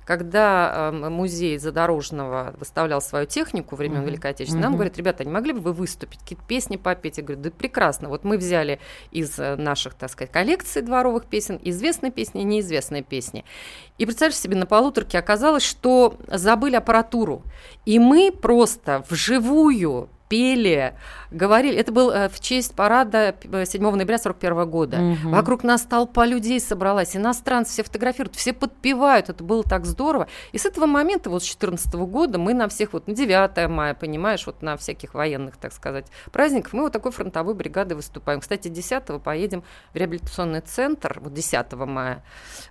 когда 0.05 0.91
э, 0.93 1.09
музей 1.09 1.57
Задорожного 1.57 2.53
выставлял 2.59 3.01
свою 3.01 3.25
технику 3.25 3.75
времен 3.75 3.97
Мгм. 3.97 4.05
Великой 4.05 4.31
Отечественной, 4.31 4.63
нам 4.63 4.73
говорят, 4.73 4.97
ребята, 4.97 5.25
не 5.25 5.31
могли 5.31 5.51
бы 5.51 5.59
вы 5.59 5.73
выступить, 5.73 6.19
какие-то 6.19 6.45
песни 6.45 6.77
попеть? 6.77 7.17
Я 7.17 7.23
говорю, 7.23 7.41
да 7.41 7.49
прекрасно, 7.49 8.07
вот 8.09 8.23
мы 8.23 8.37
взяли 8.37 8.79
из 9.11 9.37
э, 9.39 9.55
наших, 9.55 9.95
так 9.95 10.11
сказать, 10.11 10.31
коллекций 10.31 10.83
дворовых 10.83 11.25
песен 11.25 11.59
известные 11.63 12.11
песни, 12.11 12.43
неизвестные 12.43 13.01
песни. 13.01 13.43
И 13.97 14.05
представляешь 14.05 14.39
себе, 14.39 14.55
на 14.55 14.67
полуторке 14.67 15.17
оказалось, 15.17 15.63
что 15.63 16.17
забыли 16.27 16.75
аппаратуру. 16.75 17.43
И 17.85 17.97
мы 17.97 18.31
просто 18.31 19.03
вживую 19.09 20.09
пели, 20.35 20.93
говорили. 21.31 21.77
Это 21.77 21.91
был 21.93 22.11
э, 22.11 22.27
в 22.27 22.39
честь 22.41 22.75
парада 22.75 23.35
э, 23.41 23.65
7 23.65 23.81
ноября 23.81 24.17
41 24.17 24.69
года. 24.69 24.97
Мгм. 24.97 25.31
Вокруг 25.31 25.63
нас 25.63 25.83
толпа 25.83 26.25
людей 26.25 26.59
собралась, 26.59 27.15
иностранцы 27.15 27.71
все 27.71 27.83
фотографируют, 27.83 28.35
все 28.35 28.51
подпевают, 28.51 29.29
это 29.29 29.43
было 29.43 29.63
так 29.63 29.85
здорово. 29.85 30.27
И 30.51 30.57
с 30.57 30.65
этого 30.65 30.87
момента, 30.87 31.29
вот 31.29 31.43
с 31.43 31.45
14 31.45 31.93
года, 31.93 32.37
мы 32.37 32.53
на 32.53 32.67
всех, 32.67 32.91
вот 32.91 33.07
на 33.07 33.15
9 33.15 33.69
мая, 33.69 33.93
понимаешь, 33.93 34.45
вот 34.45 34.61
на 34.61 34.75
всяких 34.75 35.13
военных, 35.13 35.55
так 35.55 35.71
сказать, 35.71 36.05
праздниках, 36.33 36.73
мы 36.73 36.81
вот 36.81 36.91
такой 36.91 37.11
фронтовой 37.11 37.53
бригадой 37.53 37.95
выступаем. 37.95 38.41
Кстати, 38.41 38.67
10 38.67 39.21
поедем 39.23 39.63
в 39.93 39.97
реабилитационный 39.97 40.61
центр, 40.61 41.19
вот 41.21 41.33
10 41.33 41.73
мая, 41.73 42.23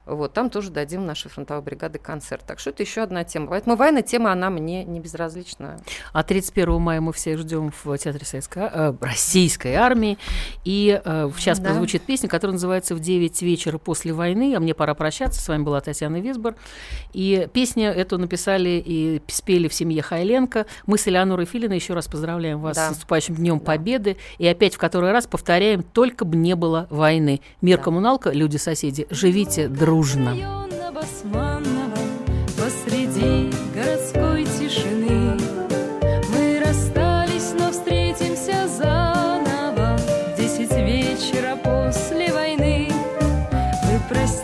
вот, 0.04 0.34
там 0.34 0.50
тоже 0.50 0.70
дадим 0.70 1.06
нашей 1.06 1.30
фронтовой 1.30 1.62
бригады 1.62 1.98
концерт. 1.98 2.44
Так 2.46 2.58
что 2.58 2.70
это 2.70 2.82
еще 2.82 3.00
одна 3.00 3.24
тема. 3.24 3.46
Поэтому 3.46 3.76
военная 3.76 4.02
тема, 4.02 4.32
она 4.32 4.50
мне 4.50 4.84
не 4.84 5.00
безразлична. 5.00 5.78
А 6.12 6.22
31 6.22 6.80
мая 6.80 7.00
мы 7.00 7.12
всех 7.12 7.38
ждем 7.38 7.53
в 7.60 7.96
Театре 7.98 8.24
Советской, 8.24 8.68
э, 8.72 8.94
Российской 9.00 9.74
армии. 9.74 10.18
И 10.64 11.00
э, 11.04 11.30
сейчас 11.38 11.58
Да. 11.58 11.66
прозвучит 11.70 12.02
песня, 12.02 12.28
которая 12.28 12.52
называется 12.54 12.94
«В 12.94 13.00
9 13.00 13.42
вечера 13.42 13.78
после 13.78 14.12
войны». 14.12 14.54
А 14.56 14.60
мне 14.60 14.74
пора 14.74 14.94
прощаться. 14.94 15.40
С 15.40 15.48
вами 15.48 15.62
была 15.62 15.80
Татьяна 15.80 16.20
Висбор. 16.20 16.54
И 17.12 17.48
песню 17.52 17.90
эту 17.90 18.18
написали 18.18 18.82
и 18.84 19.22
спели 19.28 19.68
в 19.68 19.74
семье 19.74 20.02
Хайленко. 20.02 20.66
Мы 20.86 20.98
с 20.98 21.06
Элеонорой 21.08 21.46
Филиной 21.46 21.76
еще 21.76 21.94
раз 21.94 22.06
поздравляем 22.08 22.60
вас 22.60 22.76
Да. 22.76 22.86
с 22.88 22.90
наступающим 22.90 23.34
Днем 23.36 23.60
Победы. 23.60 24.16
И 24.38 24.46
опять 24.46 24.74
в 24.74 24.78
который 24.78 25.12
раз 25.12 25.26
повторяем, 25.26 25.82
только 25.82 26.24
бы 26.24 26.36
не 26.36 26.54
было 26.56 26.86
войны. 26.90 27.40
Мир, 27.60 27.78
Да. 27.78 27.84
коммуналка, 27.84 28.30
люди-соседи, 28.30 29.06
живите 29.10 29.68
дружно. 29.68 30.36
посреди 32.56 33.50
Вы 44.10 44.43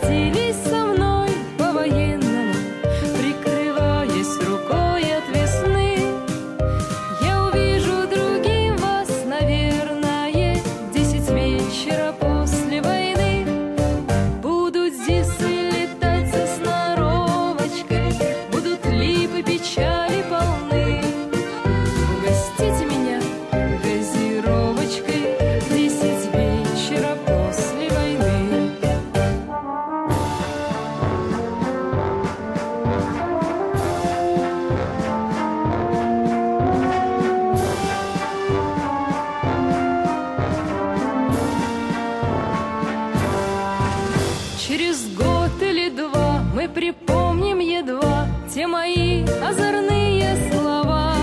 припомним 47.41 47.59
едва 47.59 48.27
те 48.53 48.67
мои 48.67 49.23
озорные 49.23 50.37
слова. 50.51 51.13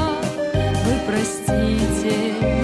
Вы 0.85 0.95
простите 1.07 2.58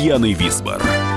Татьяной 0.00 0.32
Висбор. 0.32 1.09